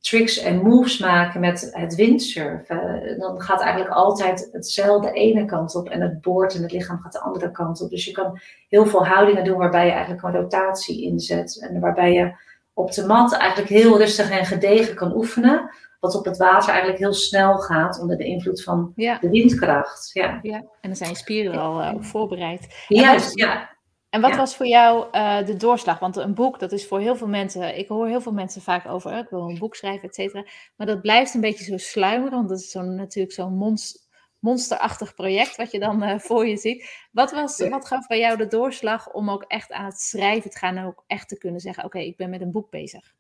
[0.06, 5.90] tricks en moves maken met het windsurfen, dan gaat eigenlijk altijd hetzelfde ene kant op
[5.90, 7.90] en het boord en het lichaam gaat de andere kant op.
[7.90, 8.40] Dus je kan
[8.70, 12.34] heel veel houdingen doen waarbij je eigenlijk een rotatie inzet en waarbij je
[12.74, 17.00] op de mat eigenlijk heel rustig en gedegen kan oefenen wat op het water eigenlijk
[17.00, 20.10] heel snel gaat onder de invloed van de windkracht.
[20.14, 20.40] Ja.
[20.42, 22.86] ja, en dan zijn je spieren al uh, voorbereid.
[22.88, 23.75] Juist, ja.
[24.16, 26.00] En wat was voor jou uh, de doorslag?
[26.00, 28.88] Want een boek, dat is voor heel veel mensen, ik hoor heel veel mensen vaak
[28.88, 30.46] over, ik wil een boek schrijven, et cetera.
[30.76, 34.02] Maar dat blijft een beetje zo sluimeren, want dat is zo, natuurlijk zo'n monster,
[34.40, 37.08] monsterachtig project wat je dan uh, voor je ziet.
[37.12, 40.58] Wat, was, wat gaf bij jou de doorslag om ook echt aan het schrijven te
[40.58, 43.14] gaan en ook echt te kunnen zeggen, oké, ik ben met een boek bezig?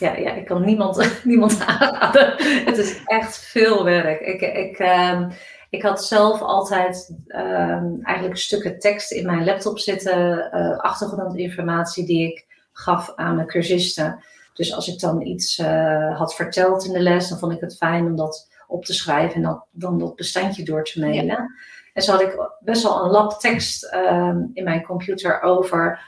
[0.00, 2.34] ja, ja, ik kan niemand, niemand aanraden.
[2.64, 4.20] Het is echt veel werk.
[4.20, 5.28] Ik, ik, um,
[5.70, 12.32] ik had zelf altijd um, eigenlijk stukken tekst in mijn laptop zitten, uh, achtergrondinformatie die
[12.32, 14.24] ik gaf aan mijn cursisten.
[14.54, 17.76] Dus als ik dan iets uh, had verteld in de les, dan vond ik het
[17.76, 21.54] fijn om dat op te schrijven en dan, dan dat bestandje door te mailen.
[21.92, 26.00] En zo had ik best wel een lab tekst um, in mijn computer over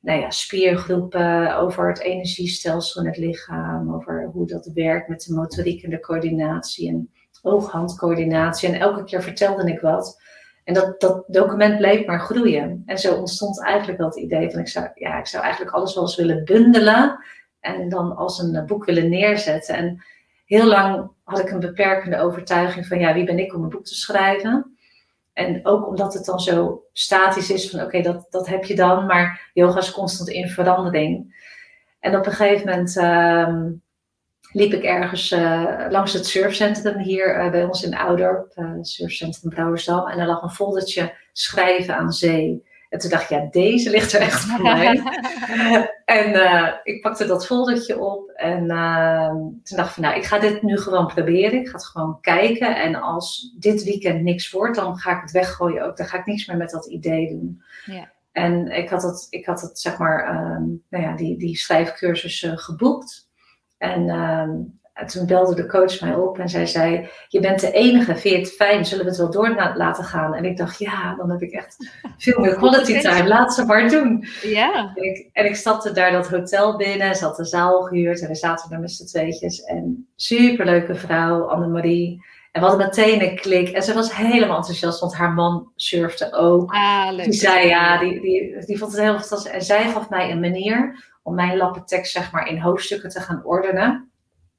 [0.00, 5.34] nou ja, spiergroepen, over het energiestelsel in het lichaam, over hoe dat werkt met de
[5.34, 7.10] motoriek en de coördinatie en
[7.42, 8.68] oog-handcoördinatie.
[8.68, 10.22] En elke keer vertelde ik wat.
[10.64, 12.82] En dat, dat document bleef maar groeien.
[12.86, 16.02] En zo ontstond eigenlijk het idee van ik zou, ja, ik zou eigenlijk alles wel
[16.02, 17.24] eens willen bundelen
[17.60, 19.74] en dan als een boek willen neerzetten.
[19.74, 20.04] En
[20.44, 23.84] heel lang had ik een beperkende overtuiging van ja, wie ben ik om een boek
[23.84, 24.76] te schrijven?
[25.32, 29.06] En ook omdat het dan zo statisch is van oké, dat, dat heb je dan,
[29.06, 31.38] maar yoga is constant in verandering.
[32.00, 33.70] En op een gegeven moment ehm,
[34.52, 39.50] liep ik ergens uh, langs het surfcentrum hier uh, bij ons in Oudorp, uh, surfcentrum
[39.50, 40.08] Brouwersdam.
[40.08, 42.68] En er lag een foldertje schrijven aan zee.
[42.88, 45.02] En toen dacht ik, ja, deze ligt er echt voor mij.
[46.04, 48.66] en ik pakte dat foldertje op en
[49.62, 51.60] toen dacht ik van, nou, ik ga dit nu gewoon proberen.
[51.60, 52.76] Ik ga het gewoon kijken.
[52.76, 55.96] En als dit weekend niks wordt, dan ga ik het weggooien ook.
[55.96, 57.62] Dan ga ik niks meer met dat idee doen.
[57.86, 58.10] Ja.
[58.32, 62.46] En ik had het, ik had het zeg maar, um, nou ja, die, die schrijfcursus
[62.54, 63.29] geboekt.
[63.80, 67.72] En um, en toen belde de coach mij op en zij zei: Je bent de
[67.72, 68.84] enige, vind je het fijn?
[68.84, 70.34] Zullen we het wel door laten gaan?
[70.34, 71.76] En ik dacht: Ja, dan heb ik echt
[72.18, 73.28] veel meer quality time.
[73.28, 74.24] Laat ze maar doen.
[74.42, 74.92] Ja.
[74.94, 78.28] En ik, en ik stapte daar dat hotel binnen, ze had de zaal gehuurd en
[78.28, 79.62] we zaten daar met z'n tweetjes.
[79.62, 82.24] En superleuke vrouw, Annemarie.
[82.52, 83.68] En we hadden meteen een klik.
[83.68, 86.72] En ze was helemaal enthousiast, want haar man surfte ook.
[86.72, 87.24] Ah, leuk.
[87.24, 89.52] Die zei ja, die, die, die vond het heel fantastisch.
[89.52, 93.44] En zij gaf mij een manier om mijn lappentekst zeg maar in hoofdstukken te gaan
[93.44, 94.10] ordenen.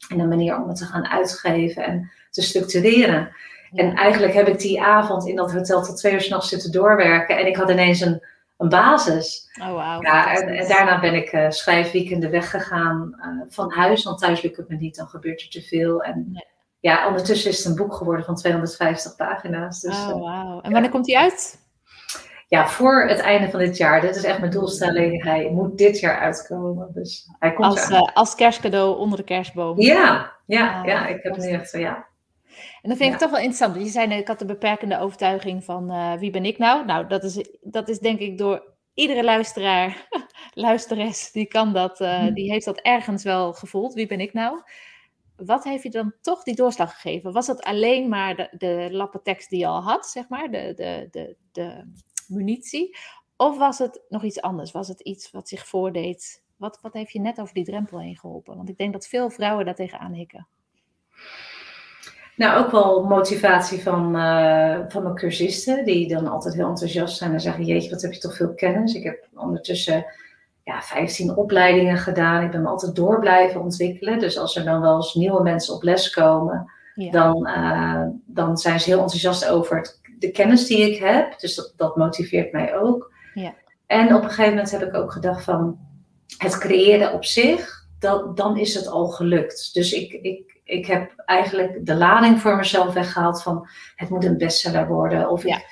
[0.09, 3.35] En een manier om het te gaan uitgeven en te structureren.
[3.73, 7.37] En eigenlijk heb ik die avond in dat hotel tot twee uur s'nachts zitten doorwerken.
[7.37, 8.23] En ik had ineens een,
[8.57, 9.49] een basis.
[9.61, 10.03] Oh, wow.
[10.03, 14.03] Ja, en, daarna ben ik uh, schrijfweekenden weggegaan uh, van huis.
[14.03, 16.03] Want thuis lukt het me niet, dan gebeurt er te veel.
[16.03, 16.45] En
[16.79, 19.81] ja, ondertussen is het een boek geworden van 250 pagina's.
[19.81, 20.59] Dus, oh, wow.
[20.65, 21.59] En wanneer komt die uit?
[22.51, 24.01] Ja, voor het einde van dit jaar.
[24.01, 25.23] Dit is echt mijn doelstelling.
[25.23, 26.89] Hij moet dit jaar uitkomen.
[26.93, 29.81] Dus hij komt als, uh, als kerstcadeau onder de kerstboom.
[29.81, 31.07] Ja, ja, ah, ja.
[31.07, 32.07] Ik heb nu echt, ja.
[32.81, 33.75] En dat vind ik toch wel interessant.
[33.75, 36.85] Je zei, ik had de beperkende overtuiging van uh, wie ben ik nou?
[36.85, 40.07] Nou, dat is, dat is denk ik door iedere luisteraar,
[40.53, 43.93] luisteres, die kan dat, uh, die heeft dat ergens wel gevoeld.
[43.93, 44.61] Wie ben ik nou?
[45.35, 47.31] Wat heeft je dan toch die doorslag gegeven?
[47.31, 50.73] Was het alleen maar de, de lappen tekst die je al had, zeg maar, de,
[50.75, 51.91] de, de, de
[52.31, 52.97] munitie?
[53.35, 54.71] Of was het nog iets anders?
[54.71, 56.43] Was het iets wat zich voordeed?
[56.55, 58.55] Wat, wat heeft je net over die drempel heen geholpen?
[58.55, 60.47] Want ik denk dat veel vrouwen daar tegenaan hikken.
[62.35, 67.33] Nou, ook wel motivatie van, uh, van mijn cursisten, die dan altijd heel enthousiast zijn
[67.33, 68.93] en zeggen: Jeetje, wat heb je toch veel kennis?
[68.93, 70.05] Ik heb ondertussen
[70.63, 72.43] ja, 15 opleidingen gedaan.
[72.43, 74.19] Ik ben me altijd door blijven ontwikkelen.
[74.19, 78.79] Dus als er dan wel eens nieuwe mensen op les komen, dan, uh, dan zijn
[78.79, 81.39] ze heel enthousiast over het, de kennis die ik heb.
[81.39, 83.13] Dus dat, dat motiveert mij ook.
[83.33, 83.53] Ja.
[83.85, 85.79] En op een gegeven moment heb ik ook gedacht van
[86.37, 89.73] het creëren op zich, dat, dan is het al gelukt.
[89.73, 94.37] Dus ik, ik, ik heb eigenlijk de lading voor mezelf weggehaald van het moet een
[94.37, 95.29] bestseller worden.
[95.29, 95.65] Of, ik,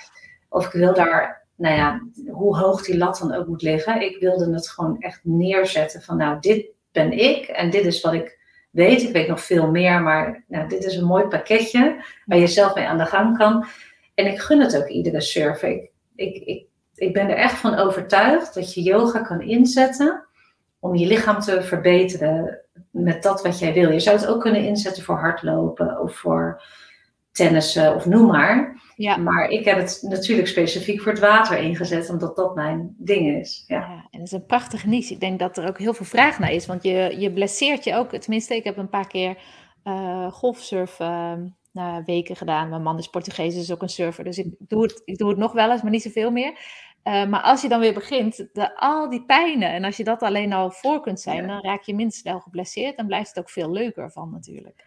[0.49, 4.01] of ik wil daar, nou ja, hoe hoog die lat dan ook moet liggen.
[4.01, 8.13] Ik wilde het gewoon echt neerzetten van nou, dit ben ik en dit is wat
[8.13, 8.37] ik
[8.71, 9.01] weet.
[9.01, 12.75] Ik weet nog veel meer, maar nou, dit is een mooi pakketje waar je zelf
[12.75, 13.65] mee aan de gang kan.
[14.19, 15.69] En ik gun het ook iedere surfer.
[15.69, 20.27] Ik, ik, ik, ik ben er echt van overtuigd dat je yoga kan inzetten
[20.79, 22.59] om je lichaam te verbeteren
[22.91, 23.91] met dat wat jij wil.
[23.91, 26.63] Je zou het ook kunnen inzetten voor hardlopen of voor
[27.31, 28.81] tennissen of noem maar.
[28.95, 29.17] Ja.
[29.17, 33.63] Maar ik heb het natuurlijk specifiek voor het water ingezet, omdat dat mijn ding is.
[33.67, 35.13] Ja, ja en dat is een prachtige niche.
[35.13, 37.95] Ik denk dat er ook heel veel vraag naar is, want je, je blesseert je
[37.95, 38.15] ook.
[38.15, 39.37] Tenminste, ik heb een paar keer
[39.83, 41.33] uh, golfsurf uh,
[42.05, 42.69] weken gedaan.
[42.69, 45.37] Mijn man is Portugees, is ook een surfer, dus ik doe, het, ik doe het
[45.37, 46.53] nog wel eens, maar niet zoveel meer.
[47.03, 50.21] Uh, maar als je dan weer begint, de, al die pijnen, en als je dat
[50.21, 53.49] alleen al voor kunt zijn, dan raak je minst snel geblesseerd en blijft het ook
[53.49, 54.83] veel leuker van natuurlijk.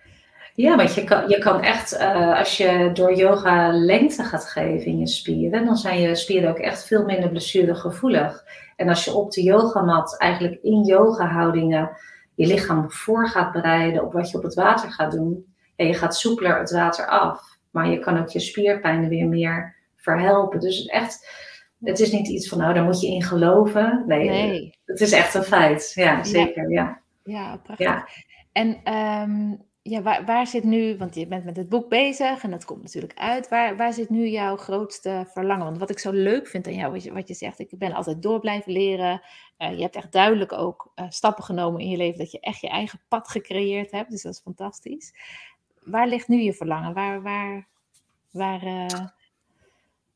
[0.55, 4.87] Ja, want je kan, je kan echt, uh, als je door yoga lengte gaat geven
[4.87, 8.45] in je spieren, dan zijn je spieren ook echt veel minder blessuregevoelig.
[8.77, 11.91] En als je op de yogamat eigenlijk in yoga houdingen
[12.35, 15.52] je lichaam voor gaat bereiden op wat je op het water gaat doen,
[15.87, 20.61] je gaat soepeler het water af, maar je kan ook je spierpijnen weer meer verhelpen.
[20.61, 21.31] Dus echt,
[21.81, 24.05] het is niet iets van, nou, daar moet je in geloven.
[24.07, 25.93] Nee, het is echt een feit.
[25.95, 26.71] Ja, zeker.
[26.71, 27.87] Ja, ja prachtig.
[27.87, 28.09] Ja.
[28.53, 32.51] En um, ja, waar, waar zit nu, want je bent met het boek bezig en
[32.51, 33.49] dat komt natuurlijk uit.
[33.49, 35.65] Waar, waar zit nu jouw grootste verlangen?
[35.65, 37.93] Want wat ik zo leuk vind aan jou, wat je, wat je zegt, ik ben
[37.93, 39.23] altijd door blijven leren.
[39.59, 42.61] Uh, je hebt echt duidelijk ook uh, stappen genomen in je leven, dat je echt
[42.61, 44.11] je eigen pad gecreëerd hebt.
[44.11, 45.15] Dus dat is fantastisch.
[45.85, 46.95] Waar ligt nu je verlangen?
[46.95, 47.67] Waar, waar,
[48.31, 49.07] waar, uh,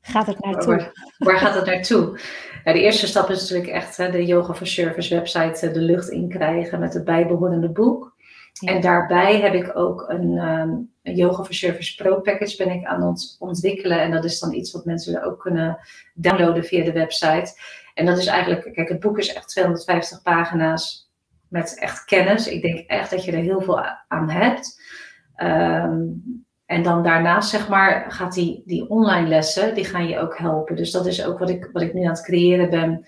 [0.00, 0.76] gaat het naartoe?
[0.76, 2.20] Waar, waar gaat het naartoe?
[2.64, 6.08] Ja, de eerste stap is natuurlijk echt hè, de Yoga for Service website de lucht
[6.08, 8.14] in krijgen met het bijbehorende boek.
[8.64, 12.84] En daarbij heb ik ook een, um, een Yoga for Service Pro package ben ik
[12.84, 14.00] aan het ontwikkelen.
[14.00, 15.78] En dat is dan iets wat mensen ook kunnen
[16.14, 17.52] downloaden via de website.
[17.94, 21.10] En dat is eigenlijk, kijk, het boek is echt 250 pagina's
[21.48, 22.48] met echt kennis.
[22.48, 24.80] Ik denk echt dat je er heel veel aan hebt.
[25.42, 26.24] Um,
[26.66, 30.76] en dan daarnaast, zeg maar, gaat die, die online lessen, die gaan je ook helpen.
[30.76, 33.06] Dus dat is ook wat ik, wat ik nu aan het creëren ben.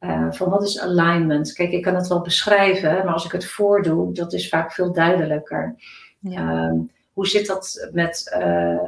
[0.00, 1.52] Uh, van wat is alignment?
[1.52, 4.92] Kijk, ik kan het wel beschrijven, maar als ik het voordoe, dat is vaak veel
[4.92, 5.74] duidelijker.
[6.18, 6.66] Ja.
[6.66, 8.80] Um, hoe zit dat met, uh,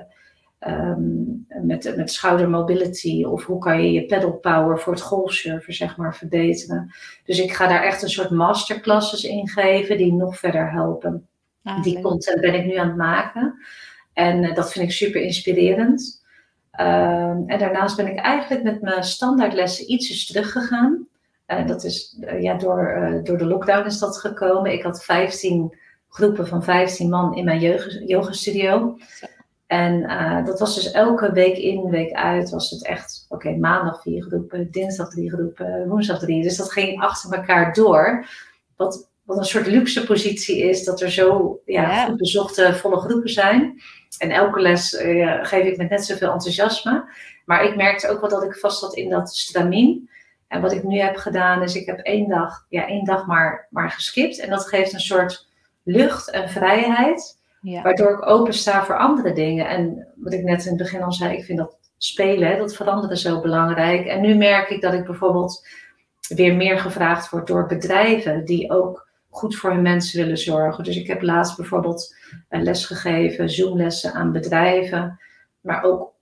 [0.73, 3.25] um, met, met schoudermobility?
[3.25, 6.95] Of hoe kan je je pedal power voor het golfsurfen, zeg maar, verbeteren?
[7.25, 11.29] Dus ik ga daar echt een soort masterclasses in geven die nog verder helpen.
[11.65, 13.55] Ah, die content ben ik nu aan het maken.
[14.13, 16.23] En uh, dat vind ik super inspirerend.
[16.81, 21.07] Um, en daarnaast ben ik eigenlijk met mijn standaardlessen ietsjes teruggegaan.
[21.47, 24.73] Uh, dat is, uh, ja, door, door de lockdown is dat gekomen.
[24.73, 27.61] Ik had 15 groepen van 15 man in mijn
[28.07, 28.99] yoga studio.
[29.67, 30.03] En
[30.45, 34.23] dat was dus elke week in, week uit, was het echt, oké, okay, maandag vier
[34.23, 36.43] groepen, dinsdag drie groepen, woensdag drie.
[36.43, 38.27] Dus dat ging achter elkaar door.
[38.77, 42.05] Wat, wat een soort luxe positie is, dat er zo ja, ja.
[42.05, 43.81] goed bezochte volle groepen zijn.
[44.19, 47.05] En elke les uh, geef ik met net zoveel enthousiasme.
[47.45, 50.11] Maar ik merkte ook wel dat ik vast zat in dat stramien.
[50.49, 53.67] En wat ik nu heb gedaan is, ik heb één dag, ja, één dag maar,
[53.71, 54.39] maar geskipt.
[54.39, 55.49] En dat geeft een soort
[55.83, 57.39] lucht en vrijheid.
[57.61, 57.83] Ja.
[57.83, 59.69] Waardoor ik open sta voor andere dingen.
[59.69, 63.17] En wat ik net in het begin al zei, ik vind dat spelen, dat veranderen
[63.17, 64.07] zo belangrijk.
[64.07, 65.67] En nu merk ik dat ik bijvoorbeeld
[66.29, 69.04] weer meer gevraagd word door bedrijven die ook
[69.35, 70.85] goed voor hun mensen willen zorgen.
[70.85, 72.17] Dus ik heb laatst bijvoorbeeld
[72.49, 75.21] les gegeven, Zoomlessen aan bedrijven,
[75.61, 76.13] maar ook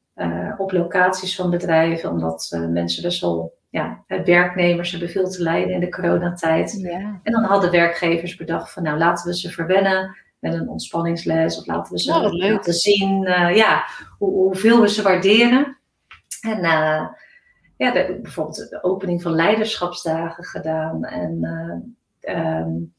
[0.56, 5.80] op locaties van bedrijven, omdat mensen best wel, ja, werknemers hebben veel te lijden in
[5.80, 6.80] de coronatijd.
[6.80, 7.20] Ja.
[7.22, 11.66] En dan hadden werkgevers bedacht van, nou laten we ze verwennen met een ontspanningsles of
[11.66, 13.22] laten we ze oh, laten zien
[13.54, 13.84] ja,
[14.18, 15.78] hoe, hoeveel we ze waarderen.
[16.40, 16.60] En
[17.76, 21.04] ja, de, bijvoorbeeld de opening van leiderschapsdagen gedaan.
[21.04, 21.44] En
[22.20, 22.94] um,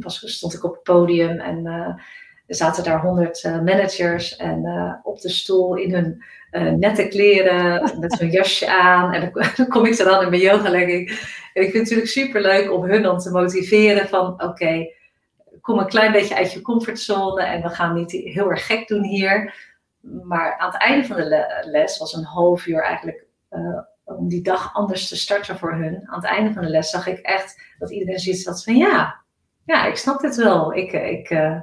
[0.00, 1.88] was, stond ik op het podium en uh,
[2.46, 6.22] er zaten daar honderd uh, managers en uh, op de stoel in hun
[6.78, 9.12] nette kleren met hun jasje aan.
[9.12, 11.08] En dan, kom ik er dan in mijn yogalegging.
[11.54, 14.86] En ik vind het natuurlijk super leuk om hun dan te motiveren van oké,
[15.60, 19.04] kom een klein beetje uit je comfortzone en we gaan niet heel erg gek doen
[19.04, 19.54] hier.
[20.00, 23.26] Maar aan het einde van de les was een half uur eigenlijk
[24.06, 26.08] om die dag anders te starten voor hun.
[26.08, 29.20] Aan het einde van de les zag ik echt dat iedereen zoiets had van ja,
[29.66, 30.74] ja, ik snap dit wel.
[30.74, 31.60] Ik, ik, uh,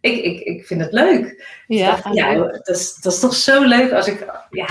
[0.00, 1.46] ik, ik, ik vind het leuk.
[1.66, 4.66] Ja, dacht, ja dat, is, dat is toch zo leuk als ik, ja,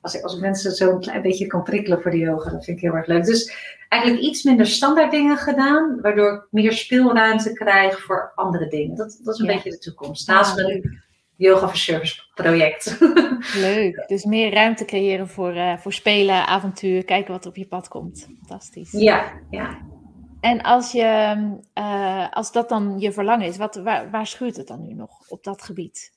[0.00, 2.50] als ik, als ik mensen zo een klein beetje kan prikkelen voor de yoga.
[2.50, 3.24] Dat vind ik heel erg leuk.
[3.24, 3.54] Dus
[3.88, 8.96] eigenlijk iets minder standaard dingen gedaan, waardoor ik meer speelruimte krijg voor andere dingen.
[8.96, 10.28] Dat, dat is een beetje de toekomst.
[10.28, 11.02] Naast mijn
[11.36, 12.98] Yoga for Service project.
[13.54, 14.04] Leuk.
[14.06, 17.88] Dus meer ruimte creëren voor, uh, voor spelen, avontuur, kijken wat er op je pad
[17.88, 18.28] komt.
[18.38, 18.92] Fantastisch.
[18.92, 19.78] Ja, ja.
[20.40, 21.36] En als, je,
[21.78, 25.28] uh, als dat dan je verlangen is, wat, waar, waar schuurt het dan nu nog
[25.28, 26.12] op dat gebied?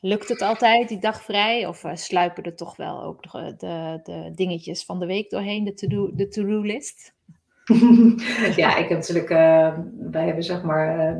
[0.00, 1.66] Lukt het altijd, die dag vrij?
[1.66, 5.64] Of uh, sluipen er toch wel ook de, de, de dingetjes van de week doorheen,
[5.64, 7.16] de to-do de to list?
[8.56, 9.28] ja, ik heb natuurlijk,
[10.10, 11.16] wij hebben zeg maar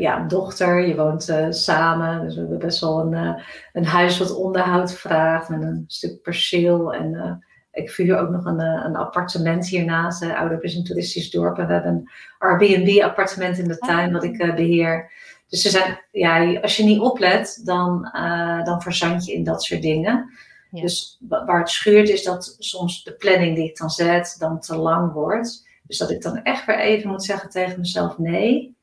[0.00, 2.24] ja, een dochter, je woont samen.
[2.24, 6.94] Dus we hebben best wel een, een huis wat onderhoud vraagt met een stuk perceel.
[6.94, 7.42] En
[7.78, 10.22] ik vuur ook nog een, eh, een appartement hiernaast.
[10.22, 11.58] Uh, Ouderp is een toeristisch dorp.
[11.58, 13.88] En we hebben een Airbnb-appartement in de ah.
[13.88, 15.10] tuin wat ik uh, beheer.
[15.48, 19.62] Dus ze zijn, ja, als je niet oplet, dan, uh, dan verzand je in dat
[19.62, 20.30] soort dingen.
[20.70, 24.76] Dus waar het schuurt is dat soms de planning die ik dan zet, dan te
[24.76, 25.66] lang wordt.
[25.86, 28.76] Dus dat ik dan echt weer even moet zeggen tegen mezelf: nee,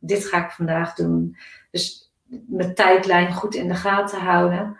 [0.00, 1.36] dit ga ik vandaag doen.
[1.70, 2.12] Dus
[2.46, 4.76] mijn tijdlijn goed in de gaten houden.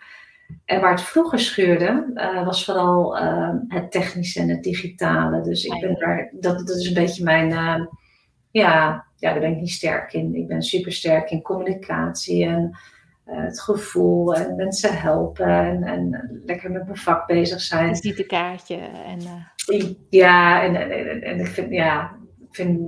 [0.65, 5.41] En waar het vroeger schuurde, uh, was vooral uh, het technische en het digitale.
[5.41, 7.87] Dus ik ben daar, dat, dat is een beetje mijn, uh,
[8.51, 10.35] ja, ja, daar ben ik niet sterk in.
[10.35, 12.77] Ik ben super sterk in communicatie en
[13.25, 17.89] het gevoel en mensen helpen en, en, lekker met mijn vak bezig zijn.
[17.89, 19.21] Het visitekaartje en...
[20.11, 22.81] Ja, en, en, en, ik vind, ja, ik vind,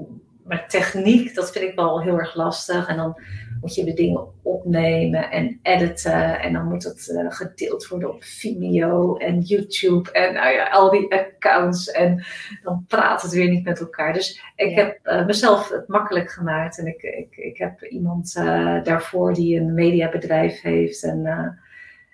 [0.45, 2.89] maar techniek, dat vind ik wel heel erg lastig.
[2.89, 3.19] En dan
[3.65, 6.41] moet je de dingen opnemen en editen.
[6.41, 10.13] En dan moet het uh, gedeeld worden op Vimeo en YouTube.
[10.13, 11.91] En nou ja, al die accounts.
[11.91, 12.25] En
[12.63, 14.13] dan praat het weer niet met elkaar.
[14.13, 16.79] Dus ik heb uh, mezelf het makkelijk gemaakt.
[16.79, 21.03] En ik, ik, ik heb iemand uh, daarvoor die een mediabedrijf heeft.
[21.03, 21.59] En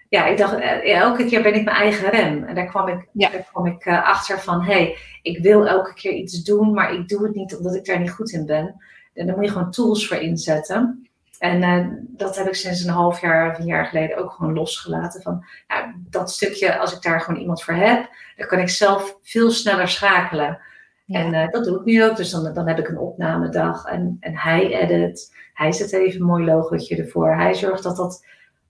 [0.09, 2.45] ja, ik dacht, elke keer ben ik mijn eigen rem.
[2.45, 6.13] En daar kwam ik, daar kwam ik achter van, hé, hey, ik wil elke keer
[6.13, 8.81] iets doen, maar ik doe het niet omdat ik daar niet goed in ben.
[9.15, 11.10] En daar moet je gewoon tools voor inzetten.
[11.41, 14.55] En uh, dat heb ik sinds een half jaar of een jaar geleden ook gewoon
[14.55, 15.23] losgelaten.
[15.23, 19.19] Van nou, dat stukje, als ik daar gewoon iemand voor heb, dan kan ik zelf
[19.23, 20.59] veel sneller schakelen.
[21.07, 22.17] En uh, dat doe ik nu ook.
[22.17, 25.37] Dus dan, dan heb ik een opnamedag en, en hij edit.
[25.55, 27.35] Hij zet even een mooi logootje ervoor.
[27.35, 28.27] Hij zorgt dat dat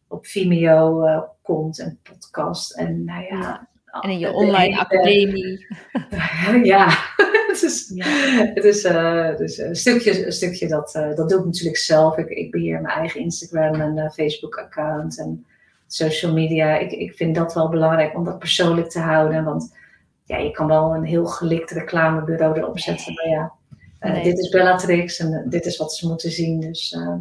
[0.09, 2.77] op Vimeo uh, komt en podcast.
[2.77, 3.69] En nou ja.
[4.01, 5.67] En in je online academie.
[6.63, 6.87] ja,
[7.65, 7.93] het is,
[8.55, 12.17] het is, uh, dus een, stukje, een stukje dat, uh, dat doe ik natuurlijk zelf.
[12.17, 15.47] Ik, ik beheer mijn eigen Instagram en uh, Facebook-account en
[15.87, 16.79] social media.
[16.79, 19.45] Ik, ik vind dat wel belangrijk om dat persoonlijk te houden.
[19.45, 19.77] Want
[20.25, 23.15] ja, je kan wel een heel gelikt reclamebureau erop zetten.
[23.15, 23.53] Maar ja,
[24.01, 24.23] nee.
[24.23, 26.61] dit is Bellatrix en dit is wat ze moeten zien.
[26.61, 27.21] Dus ehm,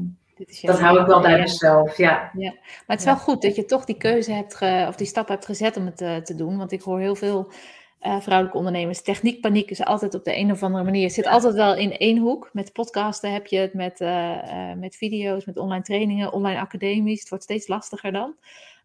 [0.61, 2.31] dat hou ik wel bij mezelf, ja.
[2.37, 2.51] ja.
[2.51, 5.27] Maar het is wel goed dat je toch die keuze hebt, ge, of die stap
[5.27, 6.57] hebt gezet om het te doen.
[6.57, 7.51] Want ik hoor heel veel
[8.01, 9.01] uh, vrouwelijke ondernemers.
[9.01, 11.03] Techniekpaniek is altijd op de een of andere manier.
[11.03, 12.49] Het zit altijd wel in één hoek.
[12.53, 17.19] Met podcasten heb je het, met, uh, met video's, met online trainingen, online academies.
[17.19, 18.35] Het wordt steeds lastiger dan.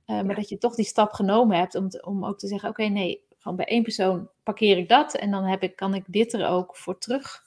[0.07, 3.25] Maar dat je toch die stap genomen hebt om, om ook te zeggen: oké, nee,
[3.39, 5.15] gewoon bij één persoon parkeer ik dat.
[5.15, 7.43] En dan heb ik, kan ik dit er ook voor terug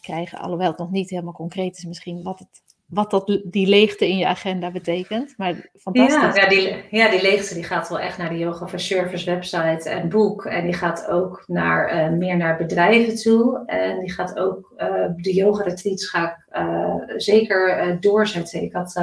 [0.00, 0.38] krijgen.
[0.38, 2.62] Alhoewel het nog niet helemaal concreet is, misschien wat het
[2.94, 5.34] wat dat, die leegte in je agenda betekent.
[5.36, 6.34] Maar fantastisch.
[6.34, 9.30] Ja, ja, die, ja, die leegte die gaat wel echt naar de Yoga for Service
[9.30, 10.44] website en boek.
[10.44, 13.62] En die gaat ook naar, uh, meer naar bedrijven toe.
[13.66, 18.62] En die gaat ook, uh, de yoga retreats ga ik uh, zeker doorzetten.
[18.62, 19.02] Ik had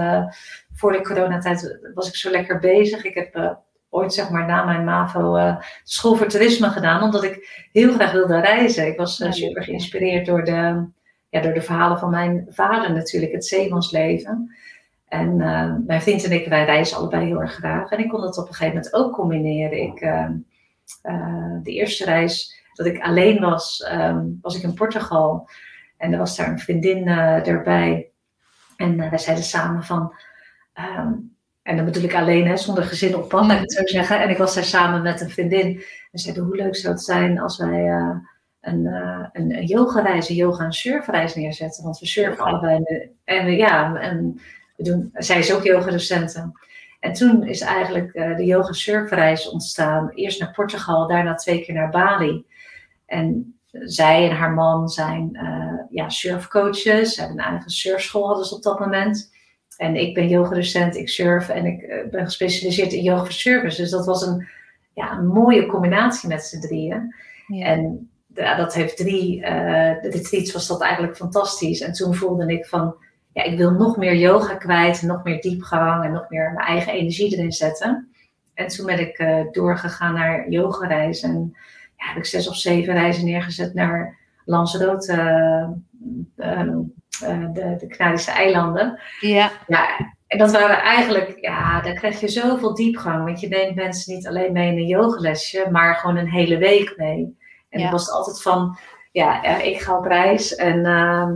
[0.73, 3.03] voor de coronatijd, was ik zo lekker bezig.
[3.03, 7.03] Ik heb ooit zeg maar na mijn MAVO school voor toerisme gedaan.
[7.03, 8.87] Omdat ik heel graag wilde reizen.
[8.87, 10.85] Ik was super geïnspireerd door de
[11.31, 14.55] ja, door de verhalen van mijn vader natuurlijk, het zeemansleven.
[15.07, 15.35] En
[15.85, 17.91] mijn vriend en ik, wij reizen allebei heel erg graag.
[17.91, 19.81] En ik kon dat op een gegeven moment ook combineren.
[19.81, 19.99] Ik,
[21.63, 25.49] de eerste reis dat ik alleen was, ehm, was ik in Portugal.
[25.97, 28.09] En er was daar een vriendin erbij.
[28.77, 30.13] En wij zeiden samen van...
[30.73, 31.13] Ehm,
[31.61, 34.21] en dan bedoel ik alleen, hè, zonder gezin op pad, laat ik het zo zeggen.
[34.21, 35.83] En ik was daar samen met een vriendin.
[36.11, 37.89] En zeiden, hoe leuk zou het zijn als wij
[38.61, 41.83] een, uh, een, een yoga-reis, een yoga- en surfreis neerzetten.
[41.83, 42.83] Want we surfen allebei.
[43.23, 44.39] En we, ja, en
[44.75, 46.51] we doen, zij is ook yogadocenten.
[46.99, 50.09] En toen is eigenlijk uh, de yoga-surfreis ontstaan.
[50.09, 52.45] Eerst naar Portugal, daarna twee keer naar Bali.
[53.05, 55.37] En zij en haar man zijn
[55.89, 57.13] ja, surfcoaches.
[57.13, 59.31] Ze hebben een eigen surfschool hadden ze op dat moment.
[59.81, 63.81] En ik ben yogadocent, ik surf en ik eh, ben gespecialiseerd in yoga voor service.
[63.81, 64.47] Dus dat was een,
[64.93, 67.15] ja, een mooie combinatie met z'n drieën.
[67.47, 67.65] Ja.
[67.65, 69.45] En ja, dat heeft drie, uh,
[70.01, 71.81] de retreats was dat eigenlijk fantastisch.
[71.81, 72.95] En toen voelde ik van,
[73.33, 76.93] ja, ik wil nog meer yoga kwijt, nog meer diepgang en nog meer mijn eigen
[76.93, 78.09] energie erin zetten.
[78.53, 81.29] En toen ben ik uh, doorgegaan naar yogareizen.
[81.29, 81.55] En
[81.97, 85.13] ja, heb ik zes of zeven reizen neergezet naar Lanzarote,
[86.35, 86.59] uh,
[87.21, 88.99] eh, de, de Canarische eilanden.
[89.19, 89.51] Ja.
[89.67, 90.13] ja.
[90.27, 93.25] En dat waren eigenlijk, ja, daar krijg je zoveel diepgang.
[93.25, 96.93] Want je neemt mensen niet alleen mee in een yogalesje, maar gewoon een hele week
[96.97, 97.39] mee.
[97.71, 97.91] En ja.
[97.91, 98.77] was altijd van,
[99.11, 101.29] ja, ik ga op reis en uh,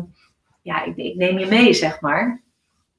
[0.62, 2.44] ja, ik, ik, neem je mee, zeg maar.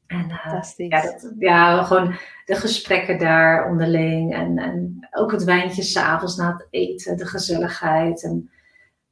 [0.06, 2.14] En uh, ja, dat, ja, gewoon
[2.44, 4.34] de gesprekken daar onderling.
[4.34, 8.22] En, en ook het wijntje s'avonds na het eten, de gezelligheid.
[8.22, 8.50] En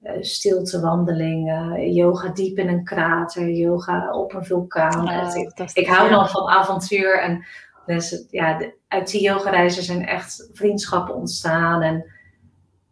[0.03, 5.09] uh, stiltewandelingen, yoga diep in een krater, yoga op een vulkaan.
[5.09, 7.45] Oh, ik, ik, hou dan van avontuur en
[7.87, 11.83] mensen, ja, uit die yogareizen zijn echt vriendschappen ontstaan.
[11.83, 12.14] En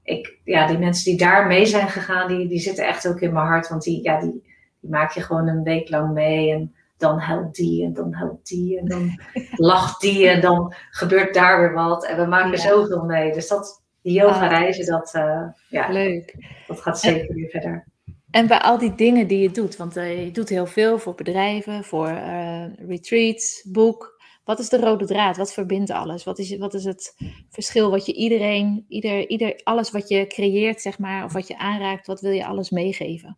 [0.05, 3.32] ik, ja, die mensen die daar mee zijn gegaan, die, die zitten echt ook in
[3.32, 3.68] mijn hart.
[3.68, 4.42] Want die, ja, die,
[4.80, 6.53] die maak je gewoon een week lang mee.
[6.53, 9.20] En dan helpt die en dan helpt die en dan
[9.70, 12.07] lacht die en dan gebeurt daar weer wat.
[12.07, 12.57] En we maken ja.
[12.57, 13.32] zoveel mee.
[13.32, 16.34] Dus dat, die yoga reizen, dat, uh, ja, Leuk.
[16.66, 17.84] dat gaat zeker weer verder.
[18.30, 21.14] En bij al die dingen die je doet, want uh, je doet heel veel voor
[21.14, 24.11] bedrijven, voor uh, retreats, boek.
[24.45, 25.36] Wat is de rode draad?
[25.36, 26.24] Wat verbindt alles?
[26.24, 27.16] Wat is, wat is het
[27.51, 31.59] verschil wat je iedereen, ieder, ieder, alles wat je creëert, zeg maar, of wat je
[31.59, 33.36] aanraakt, wat wil je alles meegeven?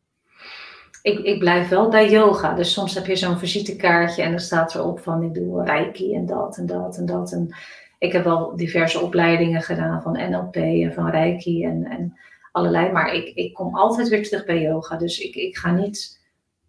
[1.02, 2.54] Ik, ik blijf wel bij yoga.
[2.54, 6.26] Dus soms heb je zo'n visitekaartje en dan staat erop van ik doe reiki en
[6.26, 7.32] dat en dat en dat.
[7.32, 7.54] En
[7.98, 12.18] ik heb wel diverse opleidingen gedaan van NLP en van Reiki en, en
[12.52, 12.92] allerlei.
[12.92, 14.96] Maar ik, ik kom altijd weer terug bij yoga.
[14.96, 16.22] Dus ik, ik ga niet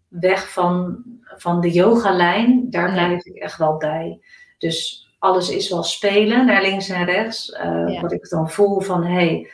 [0.08, 2.70] weg van, van de yogalijn.
[2.70, 4.20] Daar blijf ik echt wel bij.
[4.58, 7.48] Dus alles is wel spelen naar links en rechts.
[7.64, 9.12] Uh, Wat ik dan voel van hé.
[9.12, 9.50] Hey,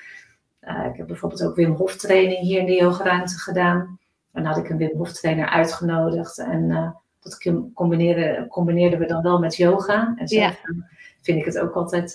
[0.61, 3.99] uh, ik heb bijvoorbeeld ook Wim Hof training hier in de yogaruimte gedaan.
[4.33, 6.39] En dan had ik een Wim Hof trainer uitgenodigd.
[6.39, 6.91] En uh,
[7.21, 10.15] dat combineerden, combineerden we dan wel met yoga.
[10.17, 10.85] En zelf ja
[11.23, 12.15] vind ik het ook altijd.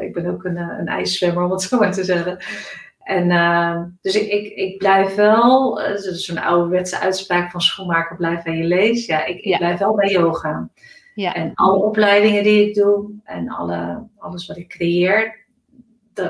[0.00, 2.38] Ik ben ook een, eh, een ijszwemmer, om het zo maar te zeggen.
[3.06, 8.42] En uh, dus ik, ik, ik blijf wel, uh, zo'n ouderwetse uitspraak van schoenmaker, blijf
[8.42, 9.06] bij je lees.
[9.06, 10.70] Ja, ik, ik blijf wel bij yoga.
[11.14, 11.34] Ja.
[11.34, 15.46] En alle opleidingen die ik doe en alle, alles wat ik creëer,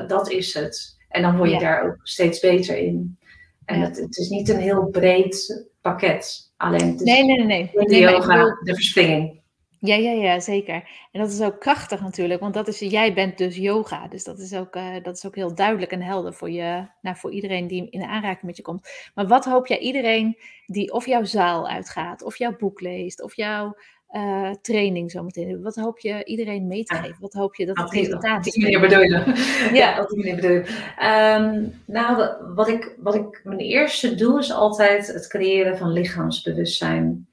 [0.06, 0.96] dat, is het.
[1.08, 3.18] En dan word je daar ook steeds beter in.
[3.64, 6.52] En het, het, is niet een heel breed pakket.
[6.56, 7.70] Alleen het is nee, nee, nee.
[7.74, 7.86] nee.
[7.86, 9.40] De yoga, de verspringing.
[9.87, 10.74] Ja, ja, ja, zeker.
[11.12, 14.09] En dat is ook krachtig natuurlijk, want dat is, jij bent dus yoga.
[14.09, 17.16] Dus dat is ook, uh, dat is ook heel duidelijk en helder voor, je, nou,
[17.16, 18.89] voor iedereen die in aanraking met je komt.
[19.14, 23.37] Maar wat hoop jij iedereen die of jouw zaal uitgaat, of jouw boek leest, of
[23.37, 23.76] jouw
[24.12, 27.16] uh, training zometeen, wat hoop je iedereen mee te geven?
[27.20, 28.53] Wat hoop je dat het resultaat is?
[28.53, 29.70] Die meneer bedoel je?
[29.72, 30.62] Ja, dat die meneer bedoel
[31.09, 37.25] um, Nou, wat ik, wat ik, mijn eerste doel is altijd het creëren van lichaamsbewustzijn.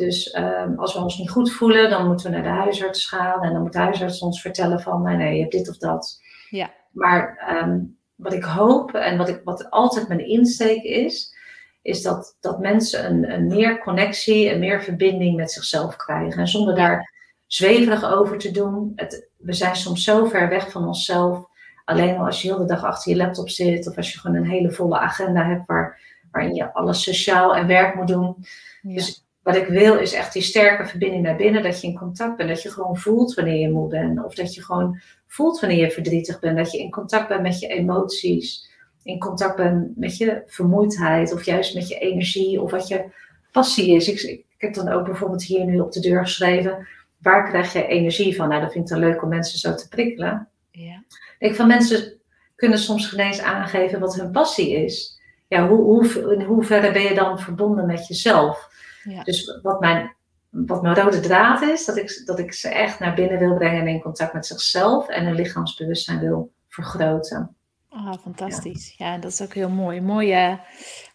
[0.00, 3.42] Dus um, als we ons niet goed voelen, dan moeten we naar de huisarts gaan.
[3.42, 6.20] En dan moet de huisarts ons vertellen van, nee, nee je hebt dit of dat.
[6.50, 6.70] Ja.
[6.90, 11.34] Maar um, wat ik hoop en wat, ik, wat altijd mijn insteek is,
[11.82, 16.40] is dat, dat mensen een, een meer connectie en meer verbinding met zichzelf krijgen.
[16.40, 17.12] En zonder daar
[17.46, 18.92] zweverig over te doen.
[18.96, 21.44] Het, we zijn soms zo ver weg van onszelf.
[21.84, 24.36] Alleen al als je heel de dag achter je laptop zit, of als je gewoon
[24.36, 28.36] een hele volle agenda hebt waar, waarin je alles sociaal en werk moet doen.
[28.82, 28.94] Ja.
[28.94, 31.62] Dus wat ik wil is echt die sterke verbinding naar binnen.
[31.62, 32.48] Dat je in contact bent.
[32.48, 34.24] Dat je gewoon voelt wanneer je moe bent.
[34.24, 36.56] Of dat je gewoon voelt wanneer je verdrietig bent.
[36.56, 38.70] Dat je in contact bent met je emoties.
[39.02, 41.32] In contact bent met je vermoeidheid.
[41.32, 42.60] Of juist met je energie.
[42.60, 43.04] Of wat je
[43.52, 44.08] passie is.
[44.08, 46.88] Ik, ik heb dan ook bijvoorbeeld hier nu op de deur geschreven.
[47.18, 48.48] Waar krijg je energie van?
[48.48, 50.48] Nou, dat vind ik dan leuk om mensen zo te prikkelen.
[50.70, 51.04] Ja.
[51.38, 52.20] Ik van mensen
[52.56, 55.20] kunnen soms geen eens aangeven wat hun passie is.
[55.48, 58.69] Ja, hoe, hoe, in hoeverre ben je dan verbonden met jezelf?
[59.02, 59.22] Ja.
[59.22, 60.18] Dus wat mijn
[60.50, 63.80] wat mijn rode draad is, dat ik, dat ik ze echt naar binnen wil brengen
[63.80, 67.56] en in contact met zichzelf en hun lichaamsbewustzijn wil vergroten.
[67.88, 68.94] Ah, fantastisch.
[68.96, 69.18] Ja.
[69.18, 70.00] dat is ook heel mooi.
[70.00, 70.60] Mooie,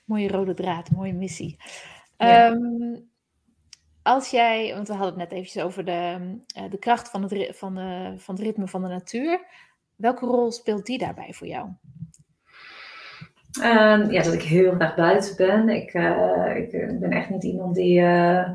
[0.06, 1.58] mooie rode draad, mooie missie.
[2.18, 3.00] Ehm,
[4.02, 6.18] als jij, want we hadden het net eventjes over de,
[6.58, 9.46] uh, de kracht van het, van, de, van het ritme van de natuur.
[9.96, 11.70] Welke rol speelt die daarbij voor jou?
[13.64, 15.70] Um, ja, dat ik heel graag buiten ben.
[15.70, 18.50] Ik, uh, ik ben echt niet iemand die uh,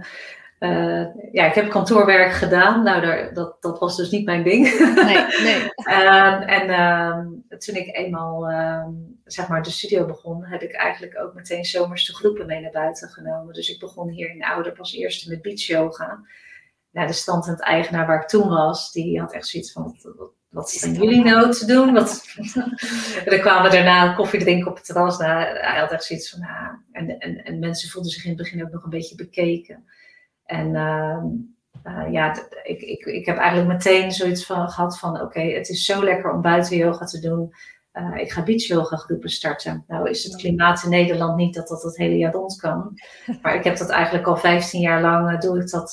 [0.60, 2.82] uh, ja, ik heb kantoorwerk gedaan.
[2.82, 4.78] Nou, daar, dat, dat was dus niet mijn ding.
[4.94, 5.70] Nee, nee.
[5.86, 8.90] uh, en uh, toen ik eenmaal ehm,
[9.24, 12.70] zeg maar de studio begon, heb ik eigenlijk ook meteen zomers de groepen mee naar
[12.70, 13.54] buiten genomen.
[13.54, 16.20] Dus ik begon hier in Ouder pas eerst met beach yoga.
[16.90, 19.82] Nou, de stand en het eigenaar waar ik toen was, die had echt zoiets van,
[19.82, 21.92] wat, wat zijn jullie nou te doen?
[21.92, 22.24] Wat...
[23.24, 25.18] en dan kwamen daarna koffie drinken op het terras.
[25.18, 28.38] Nou, hij had echt zoiets van, nou, en, en, en mensen voelden zich in het
[28.38, 29.84] begin ook nog een beetje bekeken.
[30.44, 31.24] En uh,
[31.86, 35.84] uh, ja, ik, ik, ik heb eigenlijk meteen zoiets van gehad van oké, het is
[35.84, 37.54] zo lekker om buiten yoga te doen.
[37.92, 39.84] Uh, ik ga beach yoga groepen starten.
[39.86, 43.00] Nou is het klimaat in Nederland niet dat dat het hele jaar rond kan.
[43.42, 45.92] Maar ik heb dat eigenlijk al 15 jaar lang, uh, doe ik dat,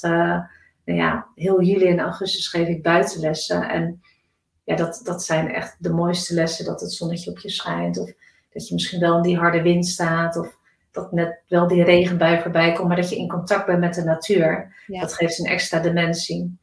[0.96, 3.70] ja, heel juli en augustus geef ik buitenlessen.
[3.70, 4.02] En
[4.64, 7.98] ja, dat, dat zijn echt de mooiste lessen, dat het zonnetje op je schijnt.
[7.98, 8.12] Of
[8.54, 10.38] dat je misschien wel in die harde wind staat.
[10.38, 10.58] Of
[10.92, 14.04] dat net wel die regenbui voorbij komt, maar dat je in contact bent met de
[14.04, 14.76] natuur.
[14.88, 16.58] Dat geeft een extra dimensie.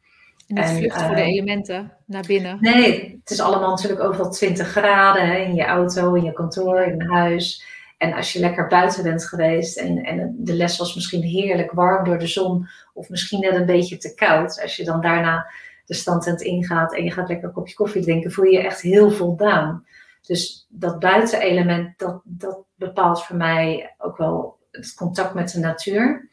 [0.47, 2.59] En het vlucht voor de eh, elementen naar binnen.
[2.61, 6.83] Nee, het is allemaal natuurlijk overal 20 graden hè, in je auto, in je kantoor,
[6.83, 7.65] in huis.
[7.99, 12.05] En als je lekker buiten bent geweest en, en de les was misschien heerlijk warm
[12.05, 15.47] door de zon, of misschien net een beetje te koud, als je dan daarna
[15.85, 18.81] de standtent ingaat en je gaat lekker een kopje koffie drinken, voel je je echt
[18.81, 19.87] heel voldaan.
[20.27, 26.29] Dus dat buitenelement, dat, dat bepaalt voor mij ook wel het contact met de natuur.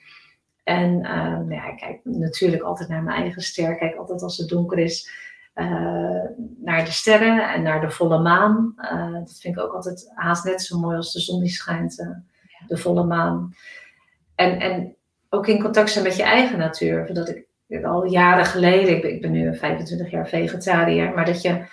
[0.64, 3.78] En uh, ja, ik kijk natuurlijk altijd naar mijn eigen ster.
[3.78, 5.12] Kijk altijd als het donker is
[5.56, 6.26] uh,
[6.58, 8.74] naar de sterren en naar de volle maan.
[8.78, 11.96] Uh, dat vind ik ook altijd haast net zo mooi als de zon die schijnt,
[12.68, 13.56] de volle maan.
[14.36, 14.96] En, en
[15.30, 17.14] ook in contact zijn met je eigen natuur.
[17.14, 17.30] Dat
[17.68, 21.66] ik al jaren geleden, ik ben, ik ben nu 25 jaar vegetariër, maar dat je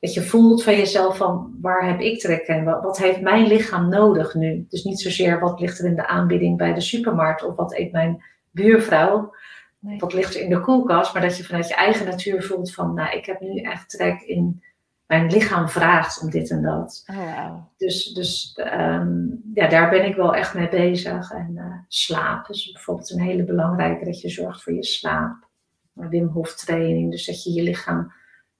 [0.00, 2.64] dat je voelt van jezelf van waar heb ik trek in?
[2.64, 4.66] Wat, wat, heeft mijn lichaam nodig nu?
[4.68, 7.92] Dus niet zozeer wat ligt er in de aanbieding bij de supermarkt of wat eet
[7.92, 9.34] mijn buurvrouw.
[9.78, 9.98] Nee.
[9.98, 11.12] Wat ligt er in de koelkast?
[11.12, 14.20] Maar dat je vanuit je eigen natuur voelt van nou, ik heb nu echt trek
[14.20, 14.62] in
[15.06, 17.04] mijn lichaam vraagt om dit en dat.
[17.06, 17.66] Oh, wow.
[17.76, 21.30] Dus, dus um, ja, daar ben ik wel echt mee bezig.
[21.30, 25.48] En uh, slaap is bijvoorbeeld een hele belangrijke, dat je zorgt voor je slaap.
[25.92, 28.12] Wim Hof training, dus dat je je lichaam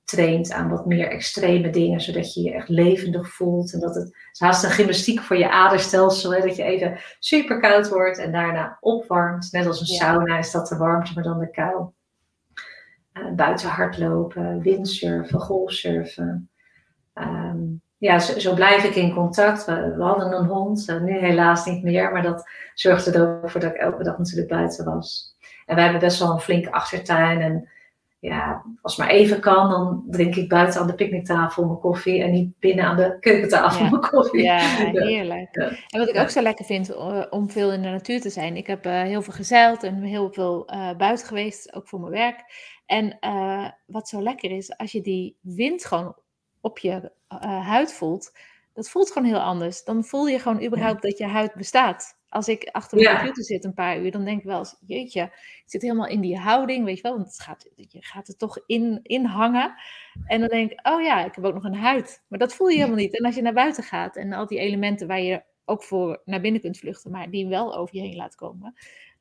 [0.07, 3.73] traint aan wat meer extreme dingen, zodat je je echt levendig voelt.
[3.73, 7.61] En dat het, is haast een gymnastiek voor je aderstelsel, hè, dat je even super
[7.61, 9.53] koud wordt en daarna opwarmt.
[9.53, 11.87] Net als een sauna is dat de warmte, maar dan de kou.
[13.13, 16.51] Uh, buiten hardlopen, windsurfen, golfsurfen.
[17.15, 19.65] Um, ja, zo, zo, blijf ik in contact.
[19.65, 23.51] We, we hadden een hond, uh, nu helaas niet meer, maar dat zorgde er ook
[23.51, 25.37] voor dat ik elke dag natuurlijk buiten was.
[25.67, 27.69] En wij hebben best wel een flinke achtertuin en
[28.27, 32.23] ja, als het maar even kan, dan drink ik buiten aan de picknicktafel mijn koffie
[32.23, 34.43] en niet binnen aan de keukentafel mijn koffie.
[34.43, 34.59] Ja,
[34.93, 35.57] heerlijk.
[35.57, 38.57] En wat ik ook zo lekker vind uh, om veel in de natuur te zijn.
[38.57, 42.13] Ik heb uh, heel veel gezeild en heel veel uh, buiten geweest, ook voor mijn
[42.13, 42.45] werk.
[42.87, 43.19] En
[43.87, 46.17] wat zo lekker is, als je die wind gewoon
[46.61, 47.13] op je
[47.63, 48.33] huid voelt,
[48.73, 49.85] dat voelt gewoon heel anders.
[49.85, 53.65] Dan voel je gewoon überhaupt dat je huid bestaat als ik achter mijn computer zit
[53.65, 56.85] een paar uur, dan denk ik wel eens, jeetje, ik zit helemaal in die houding,
[56.85, 59.75] weet je wel, want het gaat, je gaat er toch in, in hangen.
[60.25, 62.25] En dan denk ik, oh ja, ik heb ook nog een huid.
[62.29, 63.19] Maar dat voel je helemaal niet.
[63.19, 66.41] En als je naar buiten gaat en al die elementen waar je ook voor naar
[66.41, 68.75] binnen kunt vluchten, maar die wel over je heen laat komen,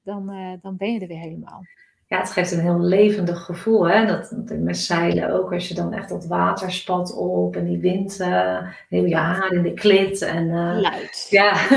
[0.04, 1.66] dan, uh, dan ben je er weer helemaal
[2.08, 3.90] ja, het geeft een heel levendig gevoel.
[3.90, 4.06] Hè?
[4.06, 7.80] Dat, dat, met zeilen ook, als je dan echt dat water spat op en die
[7.80, 10.22] wind, uh, heel je haar in de klit.
[10.22, 11.28] En, uh, Luid.
[11.30, 11.54] Ja.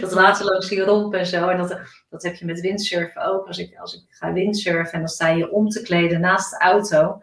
[0.00, 1.48] dat water langs je romp en zo.
[1.48, 1.78] En dat,
[2.10, 3.46] dat heb je met windsurfen ook.
[3.46, 6.58] Als ik, als ik ga windsurfen en dan sta je om te kleden naast de
[6.58, 7.22] auto.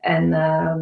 [0.00, 0.74] En uh,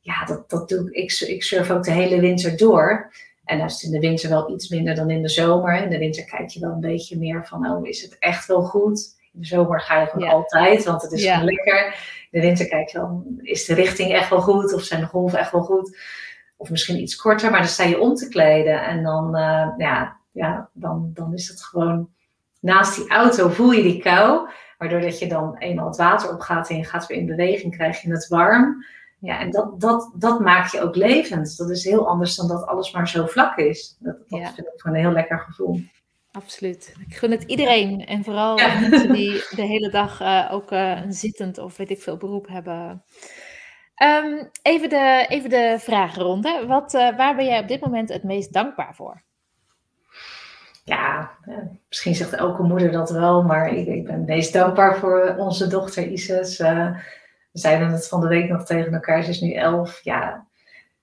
[0.00, 1.12] ja, dat, dat doe ik.
[1.12, 1.28] ik.
[1.28, 3.10] Ik surf ook de hele winter door.
[3.44, 5.82] En dat is in de winter wel iets minder dan in de zomer.
[5.82, 8.62] In de winter kijk je wel een beetje meer van, oh, is het echt wel
[8.62, 9.20] goed?
[9.32, 11.84] In de zomer ga je gewoon altijd, want het is gewoon lekker.
[12.30, 14.72] In de winter kijk je dan, is de richting echt wel goed?
[14.72, 15.98] Of zijn de golven echt wel goed?
[16.56, 18.84] Of misschien iets korter, maar dan sta je om te kleden.
[18.84, 22.08] En dan, uh, ja, ja, dan, dan is het gewoon,
[22.60, 24.48] naast die auto voel je die kou.
[24.78, 28.02] Waardoor dat je dan eenmaal het water opgaat en je gaat weer in beweging, krijg
[28.02, 28.84] je het warm.
[29.22, 31.56] Ja, en dat, dat, dat maakt je ook levend.
[31.56, 33.96] Dat is heel anders dan dat alles maar zo vlak is.
[33.98, 35.80] Dat, dat vind ik gewoon een heel lekker gevoel.
[36.32, 36.94] absoluut.
[37.08, 38.06] Ik gun het iedereen.
[38.06, 42.02] En vooral mensen die de hele dag uh, ook uh, een zittend of weet ik
[42.02, 43.04] veel beroep hebben.
[44.02, 46.64] Um, even, de, even de vragenronde.
[46.66, 49.22] Wat, uh, waar ben jij op dit moment het meest dankbaar voor?
[50.84, 51.30] Ja,
[51.88, 55.66] misschien zegt elke moeder dat wel, maar ik, ik ben het meest dankbaar voor onze
[55.66, 56.62] dochter Isis.
[57.52, 60.00] We zeiden het van de week nog tegen elkaar, ze is nu elf.
[60.02, 60.46] Ja,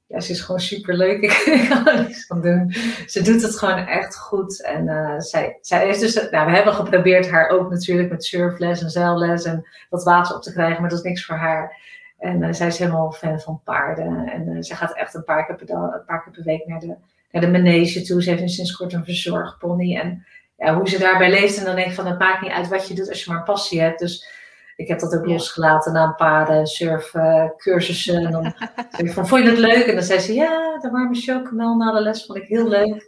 [0.09, 1.21] ja, ze is gewoon super leuk.
[1.45, 2.73] Ik kan niks van doen.
[3.07, 4.63] Ze doet het gewoon echt goed.
[4.63, 8.81] En uh, zij, zij is dus, nou, we hebben geprobeerd haar ook natuurlijk met surfles
[8.81, 11.77] en zeilles en wat water op te krijgen, maar dat is niks voor haar.
[12.17, 14.27] En uh, zij is helemaal fan van paarden.
[14.27, 16.67] En uh, zij gaat echt een paar keer per, dag, een paar keer per week
[16.67, 16.95] naar de,
[17.31, 18.23] naar de manege toe.
[18.23, 19.97] Ze heeft nu sinds kort een verzorgpony.
[19.97, 20.25] En
[20.57, 21.57] ja, hoe ze daarbij leeft.
[21.57, 23.43] En dan denk ik van, het maakt niet uit wat je doet als je maar
[23.43, 23.99] passie hebt.
[23.99, 24.38] Dus
[24.79, 28.25] ik heb dat ook losgelaten na een paar uh, surfcursussen.
[28.25, 28.43] en dan
[28.91, 29.85] zei ik van, vond je het leuk?
[29.85, 33.05] En dan zei ze, ja, de warme chocomel na de les vond ik heel leuk.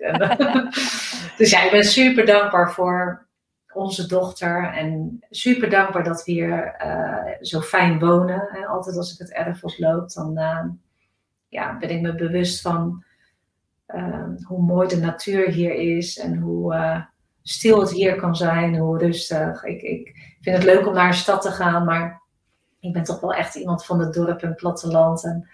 [1.37, 3.27] dus ja, ik ben super dankbaar voor
[3.73, 4.73] onze dochter.
[4.73, 8.49] En super dankbaar dat we hier uh, zo fijn wonen.
[8.49, 10.65] En altijd als ik het erf oploop, dan uh,
[11.47, 13.03] ja, ben ik me bewust van
[14.47, 16.19] hoe mooi de natuur hier is.
[16.19, 16.75] En hoe
[17.43, 19.63] stil het hier kan zijn, hoe rustig.
[19.63, 22.21] Ik, ik vind het leuk om naar een stad te gaan, maar
[22.79, 25.23] ik ben toch wel echt iemand van het dorp en platteland.
[25.23, 25.49] En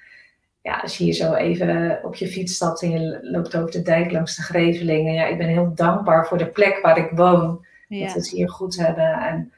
[0.62, 3.82] ja, als je hier zo even op je fiets stapt en je loopt over de
[3.82, 5.14] dijk langs de Grevelingen.
[5.14, 7.66] Ja, ik ben heel dankbaar voor de plek waar ik woon.
[7.88, 9.14] Dat we het hier goed hebben.
[9.14, 9.52] En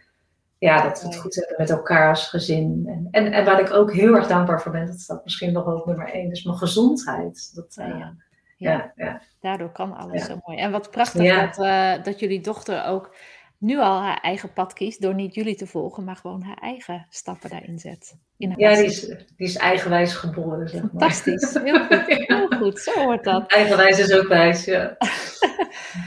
[0.57, 2.83] ja, dat we het goed hebben met elkaar als gezin.
[2.87, 5.65] En, en, en waar ik ook heel erg dankbaar voor ben, dat staat misschien nog
[5.65, 7.55] wel op nummer één, is mijn gezondheid.
[7.55, 8.15] Dat, uh, ja.
[8.57, 9.21] Ja, ja.
[9.39, 10.59] Daardoor kan alles zo mooi.
[10.59, 13.15] En wat prachtig dat, uh, dat jullie dochter ook
[13.59, 17.07] nu al haar eigen pad kiest door niet jullie te volgen, maar gewoon haar eigen
[17.09, 18.17] stappen daarin zet.
[18.37, 20.69] In ja, die is, die is eigenwijs geboren.
[20.69, 20.89] Zeg maar.
[20.89, 23.51] Fantastisch, heel goed, heel goed, zo hoort dat.
[23.51, 24.97] Eigenwijs is ook wijs, ja.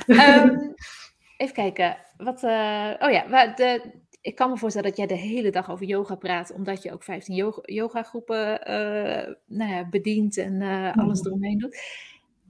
[0.06, 0.74] um,
[1.36, 5.50] even kijken, wat, uh, oh ja, de, ik kan me voorstellen dat jij de hele
[5.50, 10.36] dag over yoga praat, omdat je ook 15 yoga, yoga groepen uh, nou ja, bedient
[10.36, 11.26] en uh, alles mm.
[11.26, 11.76] eromheen doet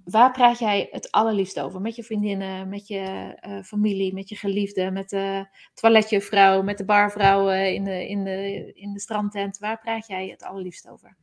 [0.05, 1.81] waar praat jij het allerliefst over?
[1.81, 6.85] Met je vriendinnen, met je uh, familie, met je geliefde, met de toiletjuffrouw, met de
[6.85, 9.59] barvrouwen in de, in, de, in de strandtent.
[9.59, 11.17] Waar praat jij het allerliefst over?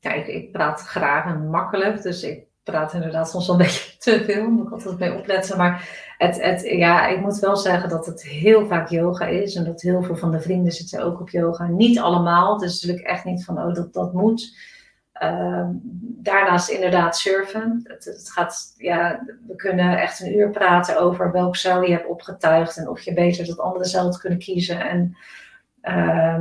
[0.00, 2.02] Ja, ik, praat graag en makkelijk.
[2.02, 4.50] Dus ik praat inderdaad soms een beetje te veel.
[4.50, 5.58] Moet ik altijd mee opletten.
[5.58, 5.88] Maar
[6.18, 9.54] het, het, ja, ik moet wel zeggen dat het heel vaak yoga is.
[9.54, 11.66] En dat heel veel van de vrienden zitten ook op yoga.
[11.66, 12.58] Niet allemaal.
[12.58, 14.56] Dus natuurlijk echt niet van, oh, dat, dat moet.
[15.18, 15.70] Ehm,
[16.20, 17.80] daarnaast inderdaad surfen.
[17.84, 22.06] Het, het, gaat, ja, we kunnen echt een uur praten over welk zeil je hebt
[22.06, 24.80] opgetuigd en of je beter dat andere zeil had kunnen kiezen.
[24.80, 25.16] En
[25.82, 26.40] uh,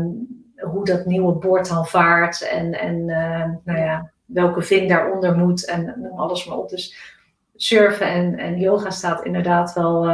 [0.70, 5.66] hoe dat nieuwe boord dan vaart en, en uh, nou ja, welke ving daaronder moet
[5.66, 6.70] en noem alles maar op.
[6.70, 7.16] Dus
[7.56, 10.10] surfen en, en yoga staat inderdaad wel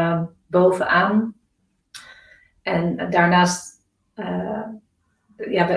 [0.47, 1.33] bovenaan.
[2.61, 3.72] En daarnaast
[5.37, 5.69] ja,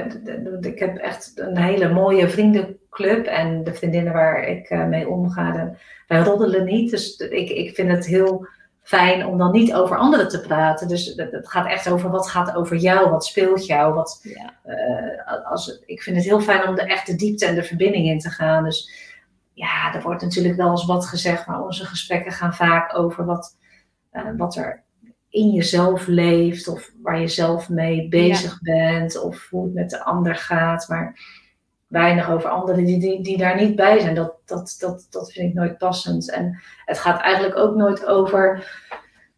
[0.60, 3.26] ik heb echt een hele mooie vriendenclub.
[3.26, 5.74] En de vriendinnen waar ik uh, mee omga,
[6.06, 6.90] wij roddelen niet.
[6.90, 8.46] Dus ik, ik vind het heel
[8.82, 10.88] fijn om dan niet over anderen te praten.
[10.88, 13.94] Dus het gaat echt over wat gaat over jou, wat speelt jou.
[13.94, 14.54] Wat, ja.
[14.64, 18.18] uh, als, ik vind het heel fijn om de echte diepte en de verbinding in
[18.18, 18.64] te gaan.
[18.64, 18.90] Dus
[19.52, 23.56] ja, er wordt natuurlijk wel eens wat gezegd, maar onze gesprekken gaan vaak over wat,
[24.12, 24.84] uh, wat er
[25.36, 30.04] in jezelf leeft of waar je zelf mee bezig bent of hoe het met de
[30.04, 31.18] ander gaat, maar
[31.86, 34.14] weinig over anderen die, die, die daar niet bij zijn.
[34.14, 36.30] Dat, dat, dat, dat vind ik nooit passend.
[36.30, 38.70] En het gaat eigenlijk ook nooit over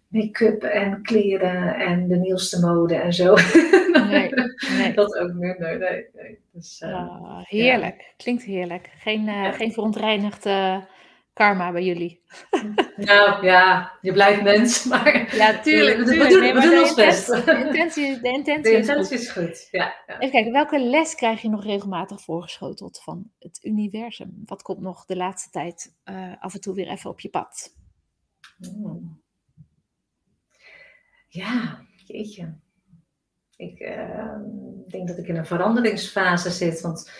[0.08, 3.34] make-up en kleren en de nieuwste mode en zo.
[3.92, 4.32] Nee,
[4.78, 4.94] nee.
[5.00, 5.58] dat ook niet.
[5.58, 6.38] Nee, nee.
[6.52, 8.90] Dus, uh, heerlijk, klinkt heerlijk.
[8.98, 10.46] Geen, uh, geen verontreinigd
[11.38, 12.20] karma bij jullie.
[12.96, 17.26] Nou ja, je blijft mens, maar ja, tuurlijk, we, we, doen, we doen ons best.
[17.26, 19.50] De intentie, de intentie, de intentie is goed.
[19.50, 19.68] Is goed.
[19.70, 24.42] Ja, ja, Even kijken, welke les krijg je nog regelmatig voorgeschoteld van het universum?
[24.44, 27.74] Wat komt nog de laatste tijd uh, af en toe weer even op je pad?
[28.58, 29.22] Hmm.
[31.28, 32.58] Ja, jeetje.
[33.56, 34.36] Ik uh,
[34.88, 37.10] denk dat ik in een veranderingsfase zit, want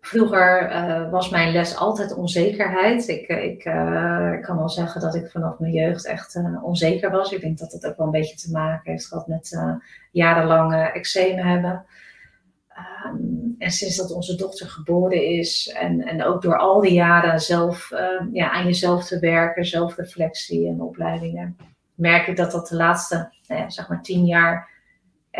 [0.00, 3.08] Vroeger uh, was mijn les altijd onzekerheid.
[3.08, 7.32] Ik, eh, uh, ik, kan wel zeggen dat ik vanaf mijn jeugd echt onzeker was.
[7.32, 9.58] Ik denk dat het ook wel een beetje te maken heeft gehad met
[10.10, 11.84] jarenlange eczeem hebben.
[13.06, 17.40] Um, en sinds dat onze dochter geboren is en, en ook door al die jaren
[17.40, 21.56] zelf ehm, ja, aan jezelf te werken, zelfreflectie en opleidingen,
[21.94, 24.68] merk ik dat dat de laatste nou zeg maar tien jaar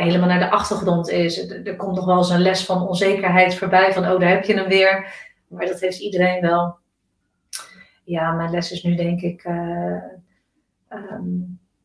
[0.03, 1.51] helemaal naar de achtergrond is.
[1.51, 4.55] Er, komt nog wel eens een les van onzekerheid voorbij, van oh, daar heb je
[4.55, 5.13] hem weer.
[5.49, 6.79] Maar dat heeft iedereen wel.
[8.05, 10.03] Ja, mijn les is nu denk ik uh,
[10.89, 11.25] ehm,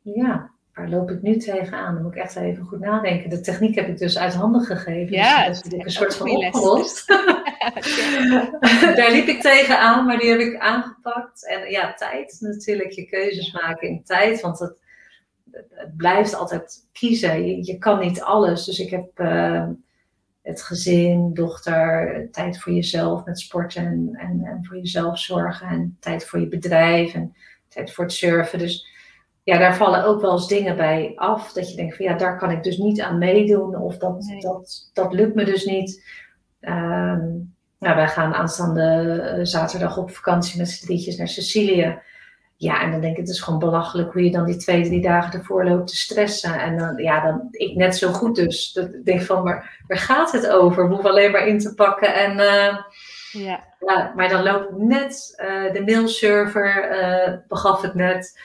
[0.01, 1.93] ja, waar loop ik nu tegenaan?
[1.93, 3.29] Dan moet ik echt even goed nadenken.
[3.29, 5.15] De techniek heb ik dus uit handen gegeven.
[5.15, 7.07] Ja, dus dat is een soort van opgelost.
[8.95, 11.47] Daar liep ik tegenaan, maar die heb ik aangepakt.
[11.47, 12.91] En ja, tijd natuurlijk.
[12.91, 14.41] Je keuzes maken in tijd.
[14.41, 14.77] Want het,
[15.69, 17.45] het blijft altijd kiezen.
[17.45, 18.65] Je, je, kan niet alles.
[18.65, 19.67] Dus ik heb uh,
[20.41, 25.67] het gezin, dochter, tijd voor jezelf met sporten en, en, en voor jezelf zorgen.
[25.67, 27.35] En tijd voor je bedrijf en
[27.67, 28.59] tijd voor het surfen.
[28.59, 28.87] Dus
[29.43, 31.53] ja, daar vallen ook wel eens dingen bij af.
[31.53, 33.75] Dat je denkt van ja, daar kan ik dus niet aan meedoen.
[33.75, 36.03] Of dat, dat, dat lukt me dus niet.
[36.61, 41.99] Um, nou, wij gaan aanstaande eh, zaterdag op vakantie met z'n drietjes naar Sicilië.
[42.65, 45.01] Ja, en dan denk ik, het is gewoon belachelijk hoe je dan die twee, drie
[45.01, 46.59] dagen ervoor loopt te stressen.
[46.59, 48.73] En dan, ja, dan ik net zo goed dus.
[48.73, 50.83] Dat ik denk van, maar waar gaat het over?
[50.83, 52.31] We hoeven alleen maar in te pakken en...
[52.31, 52.77] Uh,
[53.31, 53.63] ja.
[53.79, 54.13] ja.
[54.15, 58.39] maar dan loopt net uh, de mailserver, uh, begaf het net.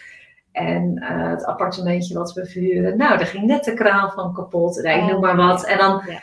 [0.52, 2.96] En uh, het appartementje wat we verhuren.
[2.96, 4.82] Nou, daar ging net de kraan van kapot.
[4.82, 5.64] Nee, oh, noem maar wat.
[5.64, 6.22] En dan, ja.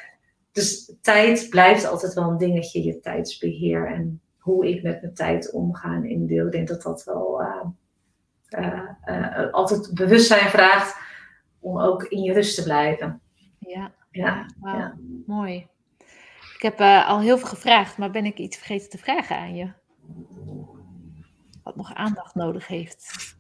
[0.52, 3.88] Dus tijd blijft altijd wel een dingetje, je tijdsbeheer.
[3.88, 6.46] En hoe ik met mijn tijd omga en indeel.
[6.46, 7.42] Ik denk dat dat wel
[9.52, 11.00] altijd bewustzijn vraagt
[11.60, 13.22] om ook in je rust te blijven.
[13.60, 14.76] Ja, ja, wow.
[14.76, 14.98] ja.
[15.26, 15.68] mooi.
[16.56, 19.72] Ik heb al heel veel gevraagd, maar ben ik iets vergeten te vragen aan je?
[21.64, 23.36] Wat nog aandacht nodig heeft?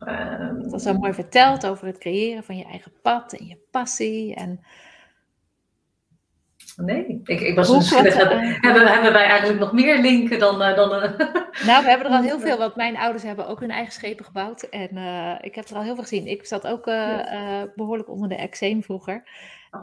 [0.00, 3.58] Um, dat was zo mooi verteld over het creëren van je eigen pad en je
[3.70, 4.34] passie.
[4.34, 4.60] En...
[6.84, 8.16] Nee, ik, ik was nieuwsgierig.
[8.16, 10.62] Hebben, hebben, hebben wij eigenlijk nog meer linken dan...
[10.62, 11.02] Uh, dan uh...
[11.66, 14.24] Nou, we hebben er al heel veel, want mijn ouders hebben ook hun eigen schepen
[14.24, 14.62] gebouwd.
[14.62, 16.26] En uh, ik heb er al heel veel gezien.
[16.26, 16.84] Ik zat ook
[17.74, 19.22] behoorlijk onder de eczeem vroeger.
[19.70, 19.80] Oh,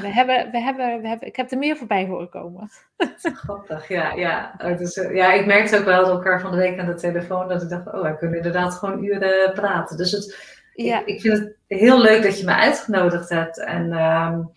[0.00, 2.70] we hebben, we hebben, we hebben, ik heb er meer voorbij horen komen.
[3.44, 4.12] Grappig, ja.
[4.12, 4.54] Ja.
[4.78, 7.68] Dus, ja, ik merkte ook wel elkaar van de week aan de telefoon dat ik
[7.68, 9.96] dacht, oh, we kunnen inderdaad gewoon uren praten.
[9.96, 11.00] Dus het, ja.
[11.00, 13.64] ik, ik, vind het heel leuk dat je me uitgenodigd hebt.
[13.64, 14.50] En um,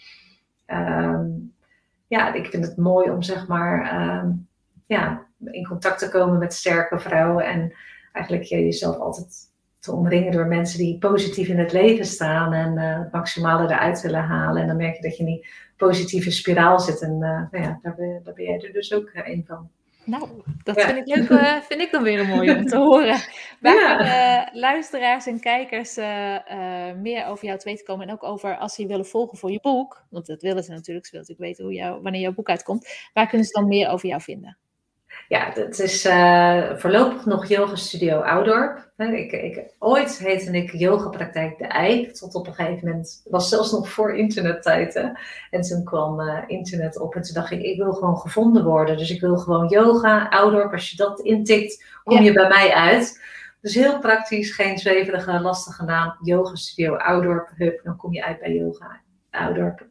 [0.67, 1.55] um,
[2.07, 4.47] ja, ik vind het mooi om zeg maar um,
[4.85, 7.45] ja, in contact te komen met sterke vrouwen.
[7.45, 7.73] En
[8.11, 9.47] eigenlijk jezelf altijd
[9.79, 14.01] te omringen door mensen die positief in het leven staan en uh, het maximale eruit
[14.01, 14.61] willen halen.
[14.61, 15.47] En dan merk je dat je in die
[15.77, 17.01] positieve spiraal zit.
[17.01, 17.19] En uh,
[17.51, 19.69] nou ja, daar ben, daar ben, jij er dus ook een van.
[20.07, 20.29] Nou,
[20.63, 21.63] dat vind ik leuk.
[21.63, 23.19] vind ik dan weer een mooie om te horen.
[23.61, 24.49] Waar ja.
[24.53, 25.95] luisteraars en kijkers
[27.01, 28.07] meer over jou te weten komen.
[28.07, 30.05] En ook over als ze je willen volgen voor je boek.
[30.09, 31.05] Want dat willen ze natuurlijk.
[31.05, 33.09] Ze willen natuurlijk weten hoe jou, wanneer jouw boek uitkomt.
[33.13, 34.57] Waar kunnen ze dan meer over jou vinden?
[35.27, 38.91] Ja, het is uh, voorlopig nog Yoga Studio Oudorp.
[38.97, 42.13] Ik, ik, ooit heette ik Yoga Praktijk De Eik.
[42.13, 44.93] Tot op een gegeven moment, was zelfs nog voor internettijd.
[44.93, 45.09] Hè?
[45.49, 48.97] En toen kwam uh, internet op en toen dacht ik, ik wil gewoon gevonden worden.
[48.97, 50.71] Dus ik wil gewoon yoga, Oudorp.
[50.71, 53.21] Als je dat intikt, kom je bij mij uit.
[53.61, 56.17] Dus heel praktisch, geen zweverige, lastige naam.
[56.21, 59.01] Yoga Studio Oudorp, hup, dan kom je uit bij Yoga
[59.31, 59.85] Oudorp.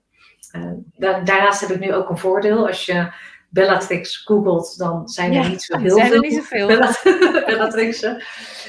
[0.52, 0.72] Uh,
[1.24, 2.66] daarnaast heb ik nu ook een voordeel.
[2.66, 3.12] Als je
[3.48, 6.14] Bellatrix googelt, dan zijn er niet zo heel zijn veel.
[6.14, 6.66] Er niet zoveel.
[7.46, 8.22] Bellatrixen.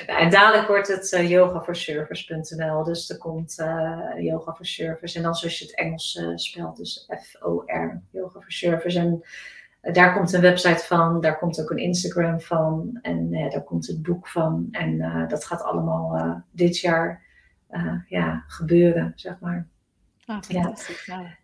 [0.08, 2.84] Ja, en dadelijk wordt het uh, yogaforservice.nl.
[2.84, 5.18] Dus er komt uh, yoga for service.
[5.18, 9.00] En dan zoals je het Engels uh, spelt, dus F-O-R, yoga for service.
[9.00, 9.24] En
[9.94, 13.00] daar komt een website van, daar komt ook een Instagram van.
[13.02, 14.68] En daar komt het boek van.
[14.72, 17.26] En dat gaat allemaal dit jaar
[18.08, 19.68] ja, gebeuren, zeg maar.
[20.28, 20.74] Ah, ja.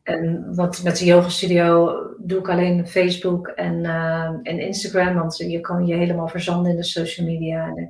[0.04, 5.38] En wat met de yoga studio doe ik alleen Facebook en, uh, en Instagram, want
[5.38, 7.68] je kan je helemaal verzanden in de social media.
[7.68, 7.88] En, eh,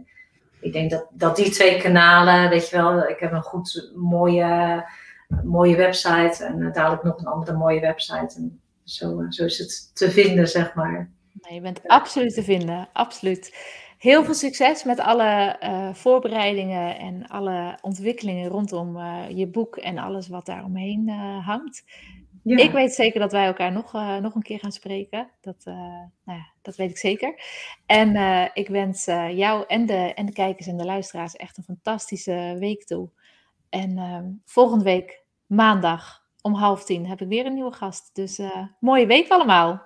[0.59, 4.83] ik denk dat, dat die twee kanalen, weet je wel, ik heb een goed mooie,
[5.43, 8.35] mooie website en uh, dadelijk nog een andere mooie website.
[8.35, 11.09] En zo, zo is het te vinden, zeg maar.
[11.49, 13.55] je bent absoluut te vinden, absoluut.
[14.03, 19.97] Heel veel succes met alle uh, voorbereidingen en alle ontwikkelingen rondom uh, je boek en
[19.97, 21.83] alles wat daar omheen uh, hangt.
[22.41, 22.57] Ja.
[22.57, 25.29] Ik weet zeker dat wij elkaar nog, nog een keer gaan spreken.
[25.41, 27.35] Dat, nou ja, dat weet ik zeker.
[27.85, 28.15] En
[28.53, 32.83] ik wens jou en de, en de kijkers en de luisteraars echt een fantastische week
[32.83, 33.09] toe.
[33.69, 38.09] En ehm, volgende week, maandag om half tien, heb ik weer een nieuwe gast.
[38.13, 38.39] Dus
[38.79, 39.81] mooie week allemaal.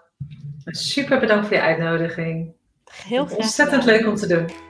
[0.65, 2.55] Super bedankt voor je uitnodiging.
[2.91, 3.38] Heel graag.
[3.38, 4.65] Ontzettend leuk om te doen.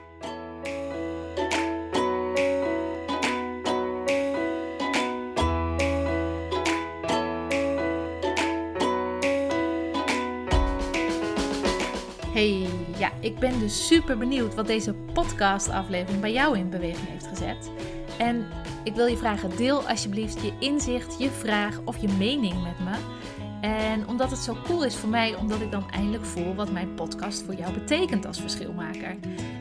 [12.32, 17.26] Hey, ja, ik ben dus super benieuwd wat deze podcast-aflevering bij jou in beweging heeft
[17.26, 17.70] gezet.
[18.18, 18.46] En
[18.84, 23.17] ik wil je vragen, deel alsjeblieft je inzicht, je vraag of je mening met me.
[23.60, 26.94] En omdat het zo cool is voor mij, omdat ik dan eindelijk voel wat mijn
[26.94, 29.16] podcast voor jou betekent als verschilmaker.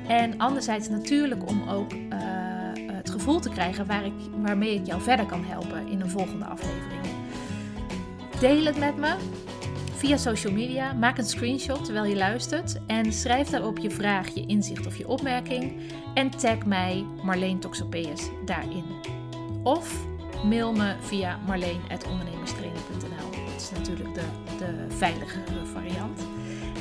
[0.07, 1.99] En anderzijds natuurlijk om ook uh,
[2.91, 6.09] het gevoel gevoel te krijgen waar ik, waarmee ik jou verder kan helpen in een
[6.09, 7.01] volgende aflevering.
[8.39, 9.15] Deel het met me
[9.93, 10.93] via social media.
[10.93, 15.07] Maak een screenshot terwijl je luistert en schrijf daarop je vraag, je inzicht of je
[15.07, 15.73] opmerking.
[16.13, 18.85] En tag mij Marleen Toxopeus daarin.
[19.63, 20.05] Of
[20.43, 23.06] mail me via marleen.ondernemerstraining.nl.
[23.71, 24.23] Natuurlijk de,
[24.57, 26.21] de veiligere variant.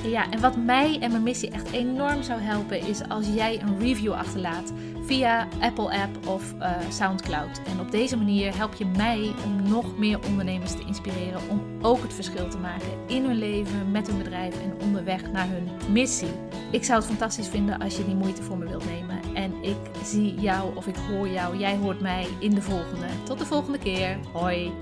[0.04, 3.78] Ja, en wat mij en mijn missie echt enorm zou helpen is als jij een
[3.78, 4.72] review achterlaat
[5.06, 7.60] via Apple App of uh, SoundCloud.
[7.66, 12.02] En op deze manier help je mij om nog meer ondernemers te inspireren om ook
[12.02, 16.30] het verschil te maken in hun leven, met hun bedrijf en onderweg naar hun missie.
[16.70, 19.20] Ik zou het fantastisch vinden als je die moeite voor me wilt nemen.
[19.34, 23.06] En ik zie jou of ik hoor jou, jij hoort mij in de volgende.
[23.24, 24.18] Tot de volgende keer.
[24.32, 24.72] Hoi.